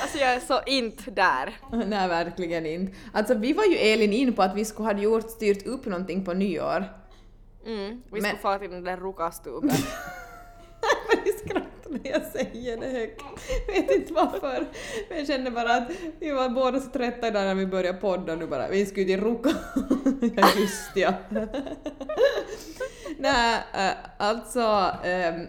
Alltså 0.00 0.18
jag 0.18 0.34
är 0.34 0.40
så 0.40 0.60
inte 0.66 1.10
där. 1.10 1.56
Nej, 1.86 2.08
verkligen 2.08 2.66
inte. 2.66 2.92
Alltså 3.12 3.34
vi 3.34 3.52
var 3.52 3.64
ju 3.64 3.76
Elin 3.76 4.12
in 4.12 4.32
på 4.32 4.42
att 4.42 4.56
vi 4.56 4.64
skulle 4.64 4.88
ha 4.88 4.98
gjort, 5.00 5.30
styrt 5.30 5.66
upp 5.66 5.84
någonting 5.86 6.24
på 6.24 6.32
nyår. 6.34 6.84
Mm, 7.66 7.88
vi 7.88 8.02
Men- 8.10 8.22
skulle 8.22 8.38
fara 8.38 8.58
till 8.58 8.70
den 8.70 8.84
där 8.84 8.96
rukastuben. 8.96 9.70
När 12.02 12.10
jag 12.10 12.22
säger 12.22 12.76
det 12.76 12.86
högt. 12.86 13.22
Jag 13.66 13.74
vet 13.74 13.90
inte 13.90 14.12
varför. 14.12 14.66
Men 15.08 15.18
jag 15.18 15.26
känner 15.26 15.50
bara 15.50 15.74
att 15.74 15.90
vi 16.18 16.30
var 16.30 16.48
båda 16.48 16.80
så 16.80 16.90
trötta 16.90 17.28
idag 17.28 17.44
när 17.44 17.54
vi 17.54 17.66
började 17.66 17.98
podda 17.98 18.34
nu 18.34 18.46
bara. 18.46 18.68
Vi 18.68 18.86
skulle 18.86 19.06
till 19.06 19.20
Ruka. 19.20 19.50
ja, 20.36 20.48
just 20.58 20.90
ja. 20.94 21.12
Nej, 23.18 23.58
äh, 23.74 23.92
alltså 24.18 24.90
ehm, 25.04 25.46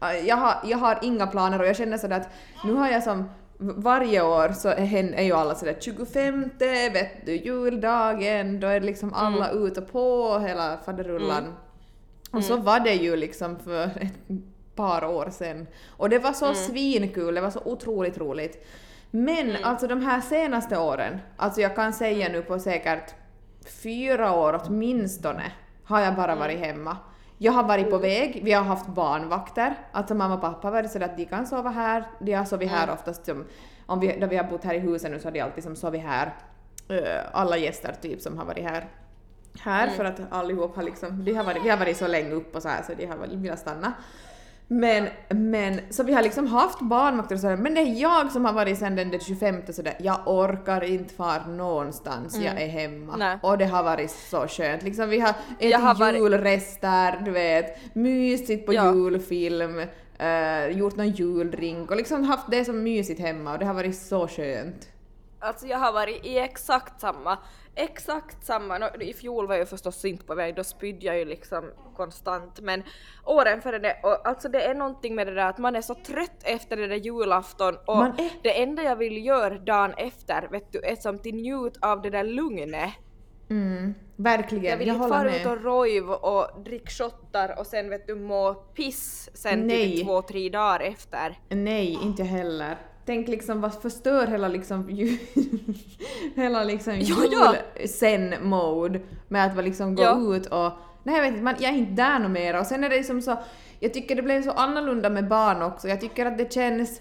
jag, 0.26 0.36
har, 0.36 0.54
jag 0.64 0.78
har 0.78 0.98
inga 1.02 1.26
planer 1.26 1.60
och 1.60 1.66
jag 1.66 1.76
känner 1.76 1.98
sådär 1.98 2.16
att 2.20 2.28
nu 2.64 2.72
har 2.72 2.88
jag 2.88 3.02
som 3.02 3.30
varje 3.58 4.22
år 4.22 4.52
så 4.52 4.68
är, 4.68 5.22
ju 5.22 5.32
alla 5.32 5.54
sådär 5.54 5.76
25 5.80 6.50
vet 6.92 7.26
du, 7.26 7.36
juldagen, 7.36 8.60
då 8.60 8.66
är 8.66 8.80
liksom 8.80 9.14
alla 9.14 9.50
ute 9.50 9.80
och 9.80 9.92
på 9.92 10.38
hela 10.38 10.78
faderullan. 10.84 11.54
Och 12.30 12.44
så 12.44 12.56
var 12.56 12.80
det 12.80 12.94
ju 12.94 13.16
liksom 13.16 13.58
för 13.58 13.90
par 14.78 15.04
år 15.04 15.30
sedan. 15.30 15.66
Och 15.88 16.08
det 16.08 16.18
var 16.18 16.32
så 16.32 16.54
svinkul, 16.54 17.34
det 17.34 17.40
var 17.40 17.50
så 17.50 17.60
otroligt 17.64 18.18
roligt. 18.18 18.66
Men 19.10 19.56
alltså 19.64 19.86
de 19.86 20.00
här 20.00 20.20
senaste 20.20 20.78
åren, 20.78 21.18
alltså 21.36 21.60
jag 21.60 21.74
kan 21.74 21.92
säga 21.92 22.28
nu 22.28 22.42
på 22.42 22.58
säkert 22.58 23.14
fyra 23.82 24.32
år 24.32 24.60
åtminstone, 24.64 25.52
har 25.84 26.00
jag 26.00 26.14
bara 26.14 26.34
varit 26.34 26.58
hemma. 26.58 26.96
Jag 27.38 27.52
har 27.52 27.62
varit 27.62 27.90
på 27.90 27.98
väg, 27.98 28.40
vi 28.44 28.52
har 28.52 28.64
haft 28.64 28.86
barnvakter, 28.86 29.74
alltså 29.92 30.14
mamma 30.14 30.34
och 30.34 30.40
pappa 30.40 30.66
har 30.66 30.72
varit 30.72 30.90
så 30.90 31.04
att 31.04 31.16
de 31.16 31.24
kan 31.24 31.46
sova 31.46 31.70
här, 31.70 32.04
de 32.20 32.32
har 32.32 32.44
sovit 32.44 32.70
här 32.70 32.90
oftast 32.90 33.26
som, 33.26 33.44
om 33.86 34.00
vi, 34.00 34.18
då 34.20 34.26
vi 34.26 34.36
har 34.36 34.44
bott 34.44 34.64
här 34.64 34.74
i 34.74 34.78
huset 34.78 35.10
nu 35.10 35.18
så 35.18 35.26
har 35.26 35.32
de 35.32 35.40
alltid 35.40 35.64
som 35.64 35.76
sovit 35.76 36.02
här, 36.02 36.34
eh, 36.88 37.20
alla 37.32 37.56
gäster 37.56 37.94
typ 38.02 38.20
som 38.20 38.38
har 38.38 38.44
varit 38.44 38.64
här 38.64 38.88
här 39.60 39.88
för 39.88 40.04
att 40.04 40.20
allihop 40.30 40.76
har 40.76 40.82
liksom, 40.82 41.24
de 41.24 41.34
har 41.34 41.44
varit, 41.44 41.64
vi 41.64 41.68
har 41.68 41.76
varit 41.76 41.96
så 41.96 42.06
länge 42.06 42.32
upp 42.32 42.56
och 42.56 42.62
så 42.62 42.68
här 42.68 42.82
så 42.82 42.94
de 42.94 43.06
har 43.06 43.16
velat 43.16 43.58
stanna. 43.58 43.92
Men, 44.70 45.08
men 45.28 45.80
så 45.90 46.02
vi 46.02 46.12
har 46.12 46.22
liksom 46.22 46.46
haft 46.46 46.80
barnvakter 46.80 47.34
och 47.34 47.40
sådär, 47.40 47.56
men 47.56 47.74
det 47.74 47.80
är 47.80 48.00
jag 48.00 48.32
som 48.32 48.44
har 48.44 48.52
varit 48.52 48.78
sen 48.78 48.96
den 48.96 49.20
25 49.20 49.56
sådär, 49.72 49.94
jag 50.00 50.20
orkar 50.26 50.84
inte 50.84 51.14
far 51.14 51.40
någonstans, 51.48 52.36
jag 52.36 52.62
är 52.62 52.68
hemma. 52.68 53.16
Nej. 53.16 53.38
Och 53.42 53.58
det 53.58 53.64
har 53.66 53.82
varit 53.82 54.10
så 54.10 54.46
skönt. 54.48 54.82
Liksom 54.82 55.08
vi 55.10 55.20
har 55.20 55.34
ätit 55.58 55.76
har 55.76 55.94
varit- 55.94 56.20
julrester, 56.20 57.20
du 57.24 57.30
vet, 57.30 57.94
mysigt 57.94 58.66
på 58.66 58.72
Ja. 58.74 58.94
julfilm, 58.94 59.78
eh, 60.18 60.66
gjort 60.66 60.96
någon 60.96 61.10
julring 61.10 61.88
och 61.88 61.96
liksom 61.96 62.24
haft 62.24 62.50
det 62.50 62.64
som 62.64 62.82
mysigt 62.82 63.20
hemma 63.20 63.52
och 63.52 63.58
det 63.58 63.64
har 63.66 63.74
varit 63.74 63.96
så 63.96 64.28
skönt. 64.28 64.88
Alltså 65.40 65.66
jag 65.66 65.78
har 65.78 65.92
varit 65.92 66.24
i 66.26 66.38
exakt 66.38 67.00
samma, 67.00 67.38
exakt 67.74 68.46
samma, 68.46 68.78
Nå, 68.78 68.88
i 69.00 69.12
fjol 69.12 69.46
var 69.46 69.54
jag 69.54 69.68
förstås 69.68 70.04
inte 70.04 70.24
på 70.24 70.34
väg, 70.34 70.54
då 70.56 70.64
spydde 70.64 71.06
jag 71.06 71.18
ju 71.18 71.24
liksom 71.24 71.70
konstant 71.96 72.60
men 72.60 72.82
åren 73.24 73.60
före 73.62 73.78
det, 73.78 73.96
och 74.02 74.28
alltså 74.28 74.48
det 74.48 74.62
är 74.62 74.74
någonting 74.74 75.14
med 75.14 75.26
det 75.26 75.34
där 75.34 75.48
att 75.48 75.58
man 75.58 75.76
är 75.76 75.80
så 75.80 75.94
trött 75.94 76.42
efter 76.44 76.76
det 76.76 76.86
där 76.86 76.96
julafton 76.96 77.76
och 77.86 78.04
är- 78.04 78.42
det 78.42 78.62
enda 78.62 78.82
jag 78.82 78.96
vill 78.96 79.26
göra 79.26 79.58
dagen 79.58 79.94
efter 79.96 80.48
vet 80.48 80.72
du 80.72 80.80
är 80.82 80.96
som 80.96 81.18
till 81.18 81.34
njut 81.34 81.76
av 81.80 82.02
det 82.02 82.10
där 82.10 82.24
lugnet. 82.24 82.90
Mm, 83.50 83.94
verkligen, 84.16 84.64
Jag 84.64 84.72
jag, 84.72 84.78
vill 84.78 84.88
inte 84.88 85.00
håller 85.00 85.14
fara 85.16 85.24
med. 85.30 85.40
ut 85.40 85.46
och 85.46 85.62
rojv 85.64 86.10
och 86.10 86.62
dricka 86.64 86.90
shottar 86.90 87.58
och 87.58 87.66
sen 87.66 87.90
vet 87.90 88.06
du 88.06 88.14
må 88.14 88.54
piss 88.54 89.30
sen 89.34 89.60
Nej. 89.66 89.96
typ 89.96 90.06
två, 90.06 90.22
tre 90.22 90.48
dagar 90.48 90.80
efter. 90.80 91.38
Nej, 91.48 91.98
inte 92.02 92.24
heller. 92.24 92.76
Tänk 93.08 93.28
liksom 93.28 93.60
vad 93.60 93.74
förstör 93.74 94.26
hela 94.26 94.48
liksom 94.48 94.90
ju, 94.90 95.18
hela 96.34 96.64
liksom 96.64 96.94
Ja, 97.00 97.16
ja. 97.30 97.54
jul-sen-mode 97.80 99.00
med 99.28 99.46
att 99.58 99.64
liksom 99.64 99.94
gå 99.94 100.02
Ja. 100.02 100.36
ut 100.36 100.46
och 100.46 100.72
nej 101.02 101.14
jag 101.14 101.22
vet 101.22 101.30
inte, 101.30 101.42
man, 101.42 101.54
jag 101.58 101.72
är 101.72 101.76
inte 101.78 101.92
där 102.02 102.18
något 102.18 102.30
mer 102.30 102.60
och 102.60 102.66
sen 102.66 102.84
är 102.84 102.88
det 102.88 102.96
liksom 102.96 103.22
så, 103.22 103.36
jag 103.80 103.94
tycker 103.94 104.14
det 104.16 104.22
blev 104.22 104.42
så 104.42 104.50
annorlunda 104.50 105.10
med 105.10 105.28
barn 105.28 105.62
också, 105.62 105.88
jag 105.88 106.00
tycker 106.00 106.26
att 106.26 106.38
det 106.38 106.52
känns 106.52 107.00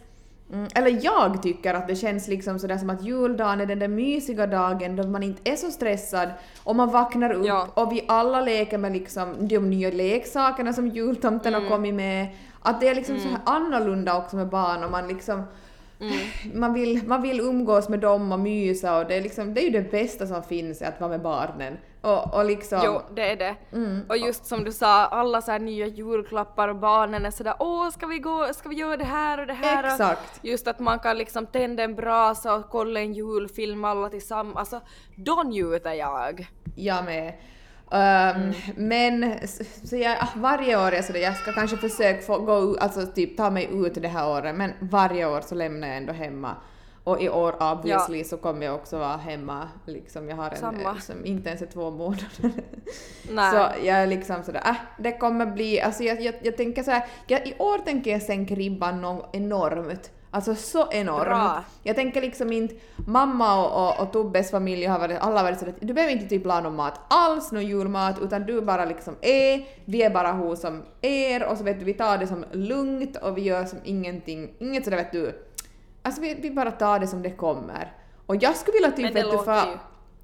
Mm, 0.53 0.67
eller 0.75 0.99
jag 1.05 1.43
tycker 1.43 1.73
att 1.73 1.87
det 1.87 1.95
känns 1.95 2.27
liksom 2.27 2.59
sådär 2.59 2.77
som 2.77 2.89
att 2.89 3.03
juldagen 3.03 3.61
är 3.61 3.65
den 3.65 3.79
där 3.79 3.87
mysiga 3.87 4.47
dagen 4.47 4.95
då 4.95 5.07
man 5.07 5.23
inte 5.23 5.51
är 5.51 5.55
så 5.55 5.71
stressad 5.71 6.29
och 6.63 6.75
man 6.75 6.89
vaknar 6.91 7.31
upp 7.31 7.45
Ja. 7.45 7.67
och 7.73 7.91
vi 7.91 8.05
alla 8.07 8.41
leker 8.41 8.77
med 8.77 8.91
liksom 8.91 9.47
de 9.47 9.59
nya 9.69 9.89
leksakerna 9.91 10.73
som 10.73 10.87
jultomten 10.87 11.53
Mm. 11.53 11.63
har 11.63 11.69
kommit 11.75 11.93
med. 11.95 12.27
Att 12.61 12.81
det 12.81 12.87
är 12.87 12.95
liksom 12.95 13.19
så 13.19 13.27
här 13.27 13.39
annorlunda 13.45 14.17
också 14.17 14.35
med 14.35 14.47
barn 14.49 14.83
och 14.83 14.91
man 14.91 15.07
liksom 15.07 15.43
Mm. 15.99 16.59
man, 16.59 16.73
vill, 16.73 17.07
man 17.07 17.21
vill 17.21 17.39
umgås 17.39 17.89
med 17.89 17.99
dem 17.99 18.31
och 18.31 18.39
mysa 18.39 18.97
och 18.97 19.07
det 19.07 19.15
är, 19.15 19.21
liksom, 19.21 19.53
det 19.53 19.61
är 19.61 19.63
ju 19.63 19.69
det 19.69 19.91
bästa 19.91 20.27
som 20.27 20.43
finns 20.43 20.81
att 20.81 20.99
vara 20.99 21.09
med 21.09 21.21
barnen. 21.21 21.77
Och, 22.01 22.33
och 22.33 22.45
liksom... 22.45 22.81
Jo, 22.85 23.01
det 23.15 23.31
är 23.31 23.35
det. 23.35 23.55
Mm. 23.73 24.05
Och 24.09 24.17
just 24.17 24.45
som 24.45 24.63
du 24.63 24.71
sa, 24.71 25.05
alla 25.05 25.41
så 25.41 25.57
nya 25.57 25.87
julklappar 25.87 26.67
och 26.67 26.75
barnen 26.75 27.25
är 27.25 27.31
sådär 27.31 27.55
åh 27.59 27.89
ska 27.89 28.07
vi 28.07 28.19
gå, 28.19 28.53
ska 28.53 28.69
vi 28.69 28.75
göra 28.75 28.97
det 28.97 29.03
här 29.03 29.39
och 29.39 29.47
det 29.47 29.53
här? 29.53 29.83
Och 29.83 29.91
Exakt. 29.91 30.39
Just 30.41 30.67
att 30.67 30.79
man 30.79 30.99
kan 30.99 31.17
liksom 31.17 31.45
tända 31.45 31.83
en 31.83 31.95
brasa 31.95 32.55
och 32.55 32.69
kolla 32.69 32.99
en 32.99 33.13
julfilm 33.13 33.85
alla 33.85 34.09
tillsammans. 34.09 34.57
Alltså, 34.57 34.81
då 35.15 35.43
njuter 35.45 35.93
jag. 35.93 36.47
Jag 36.75 37.05
med. 37.05 37.33
Um. 37.91 38.53
Men 38.75 39.39
så 39.83 39.95
jag, 39.95 40.17
ah, 40.19 40.27
varje 40.35 40.87
år 40.87 40.91
är 40.91 41.01
så 41.01 41.13
det, 41.13 41.19
jag 41.19 41.37
ska 41.37 41.51
kanske 41.51 41.77
försöka 41.77 42.21
få 42.21 42.39
gå 42.39 42.77
alltså 42.79 43.05
typ 43.05 43.37
ta 43.37 43.49
mig 43.49 43.69
ut 43.73 43.93
det 43.93 44.07
här 44.07 44.29
året, 44.29 44.55
men 44.55 44.73
varje 44.79 45.25
år 45.25 45.41
så 45.41 45.55
lämnar 45.55 45.87
jag 45.87 45.97
ändå 45.97 46.13
hemma. 46.13 46.55
Och 47.03 47.21
i 47.21 47.29
år 47.29 47.55
obviously 47.63 48.23
så 48.23 48.37
kommer 48.37 48.65
jag 48.65 48.75
också 48.75 48.97
vara 48.97 49.17
hemma, 49.17 49.67
liksom 49.85 50.29
jag 50.29 50.35
har 50.35 50.49
en 50.49 50.57
Samma. 50.57 50.89
eh, 50.89 50.97
som 50.97 51.25
inte 51.25 51.49
ens 51.49 51.73
två 51.73 51.91
månader. 51.91 52.27
Nej. 53.31 53.51
Så 53.51 53.57
jag 53.85 53.97
är 53.97 54.07
liksom 54.07 54.43
sådär, 54.43 54.61
äh, 54.65 54.75
det 54.97 55.11
kommer 55.11 55.45
bli, 55.45 55.81
alltså 55.81 56.03
jag, 56.03 56.21
jag, 56.21 56.35
jag 56.41 56.57
tänker 56.57 56.83
såhär, 56.83 57.05
jag, 57.27 57.47
i 57.47 57.55
år 57.59 57.77
tänker 57.77 58.11
jag 58.11 58.21
sänka 58.21 58.55
ribban 58.55 59.01
något 59.01 59.35
enormt. 59.35 60.11
Alltså 60.31 60.55
så 60.55 60.87
enormt. 60.91 61.25
Bra. 61.25 61.63
Jag 61.83 61.95
tänker 61.95 62.21
liksom 62.21 62.51
inte, 62.51 62.75
mamma 62.95 63.65
och, 63.65 63.89
och, 63.89 63.99
och 63.99 64.13
Tobbes 64.13 64.51
familj 64.51 64.85
har 64.85 64.99
varit, 64.99 65.17
alla 65.19 65.37
har 65.37 65.43
varit 65.43 65.59
sådär, 65.59 65.73
du 65.79 65.93
behöver 65.93 66.13
inte 66.13 66.25
typ 66.25 66.45
laga 66.45 66.61
någon 66.61 66.75
mat 66.75 66.99
alls, 67.07 67.51
någon 67.51 67.65
julmat, 67.65 68.19
utan 68.21 68.45
du 68.45 68.61
bara 68.61 68.85
liksom 68.85 69.15
är, 69.21 69.65
vi 69.85 70.01
är 70.01 70.09
bara 70.09 70.31
hos 70.31 70.61
som 70.61 70.83
er 71.01 71.43
och 71.43 71.57
så 71.57 71.63
vet 71.63 71.79
du, 71.79 71.85
vi 71.85 71.93
tar 71.93 72.17
det 72.17 72.27
som 72.27 72.45
lugnt 72.51 73.15
och 73.15 73.37
vi 73.37 73.41
gör 73.41 73.65
som 73.65 73.79
ingenting, 73.83 74.53
inget 74.59 74.83
sådär 74.83 74.97
vet 74.97 75.11
du, 75.11 75.43
alltså 76.03 76.21
vi, 76.21 76.33
vi 76.33 76.51
bara 76.51 76.71
tar 76.71 76.99
det 76.99 77.07
som 77.07 77.21
det 77.21 77.31
kommer. 77.31 77.93
Och 78.25 78.35
jag 78.35 78.55
skulle 78.55 78.73
vilja 78.73 78.91
typ 78.91 79.15
vet 79.15 79.31
du, 79.31 79.37
för, 79.37 79.79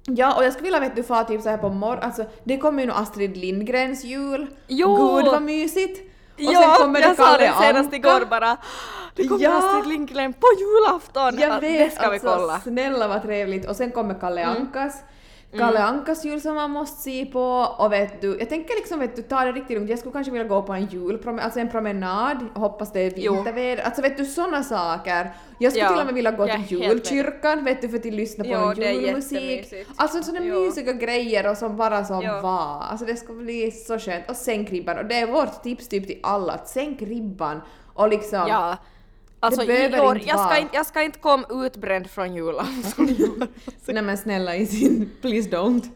Ja, 0.06 0.36
och 0.36 0.44
jag 0.44 0.52
skulle 0.52 0.66
vilja 0.66 0.80
vet 0.80 0.96
du 0.96 1.02
fara 1.02 1.24
typ 1.24 1.42
så 1.42 1.48
här 1.48 1.58
på 1.58 1.68
morgon, 1.68 2.02
alltså 2.02 2.24
det 2.44 2.56
kommer 2.56 2.82
ju 2.82 2.86
nu 2.86 2.92
Astrid 2.92 3.36
Lindgrens 3.36 4.04
jul. 4.04 4.46
Jo! 4.66 4.96
Gud 4.96 5.24
vad 5.26 5.42
mysigt! 5.42 6.13
Och 6.36 6.42
ja, 6.52 6.60
sen 6.60 6.70
kommer 6.86 7.00
jag 7.00 7.16
sa 7.16 7.36
det 7.38 7.52
senast 7.60 7.92
igår 7.92 8.24
bara. 8.30 8.56
Det 9.14 9.28
kommer 9.28 9.44
Ja. 9.44 9.58
Astrid 9.58 9.86
Lindgren 9.92 10.32
på 10.32 10.46
julafton! 10.58 11.38
Jag 11.38 11.50
Ja, 11.50 11.58
vet, 11.60 11.78
det 11.90 11.94
ska 11.96 12.06
alltså, 12.06 12.28
vi 12.30 12.34
kolla. 12.36 12.60
snälla 12.60 13.08
vad 13.08 13.22
trevligt. 13.22 13.68
Och 13.68 13.76
sen 13.76 13.90
kommer 13.90 14.14
Kalle 14.14 14.42
Mm. 14.42 14.66
Ankas. 15.54 15.66
Kalle 15.66 15.84
Ankas 15.84 16.24
jul 16.24 16.40
som 16.40 16.54
man 16.54 16.70
måste 16.70 17.02
se 17.02 17.26
på 17.26 17.42
och 17.78 17.92
vet 17.92 18.20
du, 18.20 18.36
jag 18.38 18.48
tänker 18.48 18.74
liksom 18.76 18.98
vet 19.00 19.16
du, 19.16 19.22
ta 19.22 19.44
det 19.44 19.52
riktigt 19.52 19.76
lugnt. 19.76 19.90
Jag 19.90 19.98
skulle 19.98 20.12
kanske 20.12 20.32
vilja 20.32 20.48
gå 20.48 20.62
på 20.62 20.72
en 20.72 20.86
julpromenad, 20.86 21.44
alltså 21.44 21.60
en 21.60 21.70
promenad, 21.70 22.36
hoppas 22.54 22.92
det 22.92 23.00
är 23.00 23.10
vinterväder, 23.10 23.82
alltså 23.82 24.02
vet 24.02 24.16
du 24.16 24.24
såna 24.24 24.62
saker. 24.62 25.32
Jag 25.58 25.72
skulle 25.72 25.84
Ja, 25.84 25.90
till 25.90 26.00
och 26.00 26.06
med 26.06 26.14
vilja 26.14 26.30
gå 26.30 26.46
till 26.46 26.64
julkyrkan, 26.82 27.64
vet 27.64 27.82
du, 27.82 27.88
för 27.88 27.98
att 27.98 28.04
lyssna 28.04 28.44
på 28.44 28.50
Jo, 28.50 28.82
en 28.82 28.94
julmusik. 29.02 29.74
Alltså 29.96 30.22
såna 30.22 30.40
Jo. 30.42 30.60
mysiga 30.60 30.92
grejer 30.92 31.50
och 31.50 31.56
som 31.56 31.76
bara 31.76 32.04
som 32.04 32.22
Jo. 32.22 32.32
var. 32.42 32.82
Alltså 32.90 33.06
det 33.06 33.16
ska 33.16 33.32
bli 33.32 33.70
så 33.70 33.98
skönt. 33.98 34.30
Och 34.30 34.36
sänk 34.36 34.70
ribban. 34.70 34.98
Och 34.98 35.04
det 35.04 35.14
är 35.18 35.26
vårt 35.26 35.62
tips 35.62 35.88
typ 35.88 36.06
till 36.06 36.18
alla, 36.22 36.52
att 36.52 36.68
sänk 36.68 37.02
ribban 37.02 37.60
och 37.94 38.08
liksom 38.08 38.46
Ja. 38.48 38.76
Alltså 39.44 39.62
i 39.62 40.00
år, 40.00 40.20
jag 40.26 40.40
ska, 40.40 40.58
inte, 40.58 40.76
jag 40.76 40.86
ska 40.86 41.02
inte 41.02 41.18
komma 41.18 41.46
utbränd 41.50 42.10
från 42.10 42.34
julafton. 42.34 43.06
Nej 43.86 44.02
men 44.02 44.18
snälla 44.18 44.56
i 44.56 44.66
sin, 44.66 45.10
please 45.20 45.50
don't. 45.50 45.90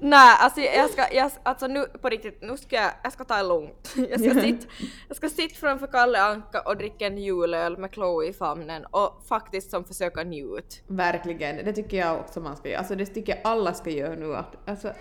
Nej, 0.00 0.36
alltså 0.40 0.60
jag 0.60 0.90
ska, 0.90 1.02
jag, 1.12 1.30
alltså 1.42 1.66
nu 1.66 1.84
på 1.84 2.08
riktigt, 2.08 2.42
nu 2.42 2.56
ska 2.56 2.76
jag, 2.76 2.90
jag 3.02 3.12
ska 3.12 3.24
ta 3.24 3.36
det 3.36 3.42
lugnt. 3.42 3.94
Jag 4.10 4.20
ska 4.20 4.40
sitta, 4.40 4.66
jag 5.08 5.16
ska 5.16 5.28
sitta 5.28 5.54
framför 5.54 5.86
Kalle 5.86 6.20
Anka 6.20 6.60
och 6.60 6.76
dricka 6.76 7.06
en 7.06 7.18
julöl 7.18 7.78
med 7.78 7.90
Chloe 7.92 8.26
i 8.28 8.32
famnen 8.32 8.84
och 8.90 9.22
faktiskt 9.28 9.70
som 9.70 9.84
försöka 9.84 10.22
njut. 10.22 10.82
Verkligen, 10.86 11.56
det 11.56 11.72
tycker 11.72 11.96
jag 11.96 12.20
också 12.20 12.40
man 12.40 12.56
ska 12.56 12.68
göra. 12.68 12.78
Alltså 12.78 12.94
det 12.94 13.06
tycker 13.06 13.32
jag 13.32 13.40
alla 13.44 13.74
ska 13.74 13.90
göra 13.90 14.14
nu. 14.14 14.36
Alltså, 14.66 14.92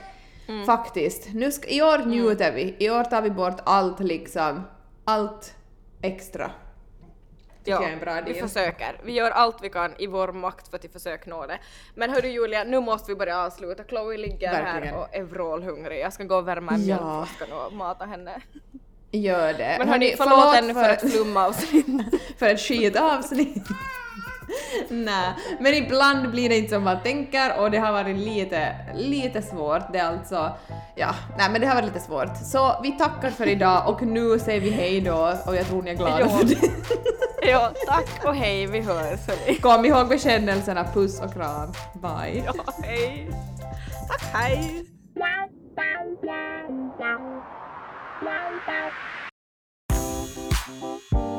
Faktiskt. 0.66 1.34
Nu 1.34 1.52
ska, 1.52 1.68
I 1.68 1.82
år 1.82 2.06
njuter 2.06 2.52
vi. 2.52 2.76
I 2.80 2.90
år 2.90 3.04
tar 3.04 3.22
vi 3.22 3.32
bort 3.32 3.62
allt 3.64 4.00
liksom, 4.00 4.62
allt 5.06 5.56
extra. 6.02 6.52
Tycker 7.66 7.72
jag 7.82 7.90
är 7.90 7.94
en 7.94 8.00
bra 8.00 8.22
vi 8.26 8.34
deal. 8.34 8.48
försöker. 8.48 9.00
Vi 9.04 9.12
gör 9.12 9.32
allt 9.32 9.58
vi 9.62 9.70
kan 9.70 9.92
i 9.98 10.08
vår 10.08 10.32
makt 10.32 10.68
för 10.68 10.78
att 10.78 10.94
försöka 10.94 11.30
nå 11.30 11.46
det. 11.46 11.58
Men 11.96 12.10
hördu 12.10 12.28
Julia, 12.28 12.64
nu 12.64 12.80
måste 12.80 13.12
vi 13.12 13.16
börja 13.16 13.40
avsluta. 13.46 13.84
Chloe 13.84 14.18
ligger 14.18 14.52
Verkligen. 14.52 14.94
här 14.96 15.02
och 15.02 15.16
är 15.16 15.24
vrålhungrig. 15.24 16.00
Jag 16.00 16.14
ska 16.14 16.24
gå 16.24 16.36
och 16.36 16.48
värma 16.48 16.72
en 16.72 16.86
Ja. 16.88 16.96
mjölkflaskan 16.96 17.48
och 17.58 17.74
mata 17.74 18.06
henne. 18.06 18.42
Gör 19.12 19.54
det. 19.54 19.76
Men 19.80 19.90
hörni, 19.90 20.14
förlåt 20.18 20.56
ännu 20.56 20.74
för 20.74 20.90
ett 20.90 21.12
flumavsnitt. 21.12 21.86
för 22.40 22.46
ett 22.46 22.60
skitavsnitt. 22.60 23.64
Nej, 24.90 25.34
men 25.60 25.74
ibland 25.74 26.32
blir 26.32 26.50
det 26.50 26.58
inte 26.58 26.74
som 26.74 26.84
man 26.84 27.04
tänker 27.04 27.60
och 27.60 27.72
det 27.72 27.78
har 27.78 27.92
varit 27.92 28.16
lite, 28.18 28.76
lite 28.96 29.42
svårt. 29.42 29.82
Det 29.94 30.00
är 30.00 30.06
alltså, 30.08 30.52
ja, 30.96 31.16
nej 31.38 31.50
men 31.52 31.62
det 31.62 31.68
har 31.68 31.76
varit 31.76 31.86
lite 31.86 32.00
svårt. 32.00 32.38
Så 32.52 32.80
vi 32.84 32.92
tackar 32.92 33.30
för 33.30 33.48
idag 33.48 33.90
och 33.90 34.02
nu 34.02 34.40
säger 34.40 34.62
vi 34.62 34.70
hej 34.70 35.02
då 35.02 35.34
och 35.48 35.56
jag 35.56 35.66
tror 35.68 35.82
ni 35.82 35.92
är 35.92 35.96
glada 35.96 36.20
Ja. 36.20 36.30
för 36.30 36.46
det. 36.46 36.56
Ja, 37.50 37.72
tack 37.88 38.26
och 38.26 38.36
hej, 38.36 38.68
vi 38.68 38.80
hörs. 38.80 39.20
Kom 39.62 39.86
ihåg 39.86 40.08
bekännelserna, 40.08 40.84
puss 40.94 41.22
och 41.22 41.34
kram. 41.34 41.72
Bye. 41.94 42.44
Ja, 42.46 42.54
hej. 42.84 43.30
Tack, 44.08 44.24
hej. 44.34 44.86
Wow, 45.16 45.50
wow, 45.82 46.18
wow. 51.08 51.35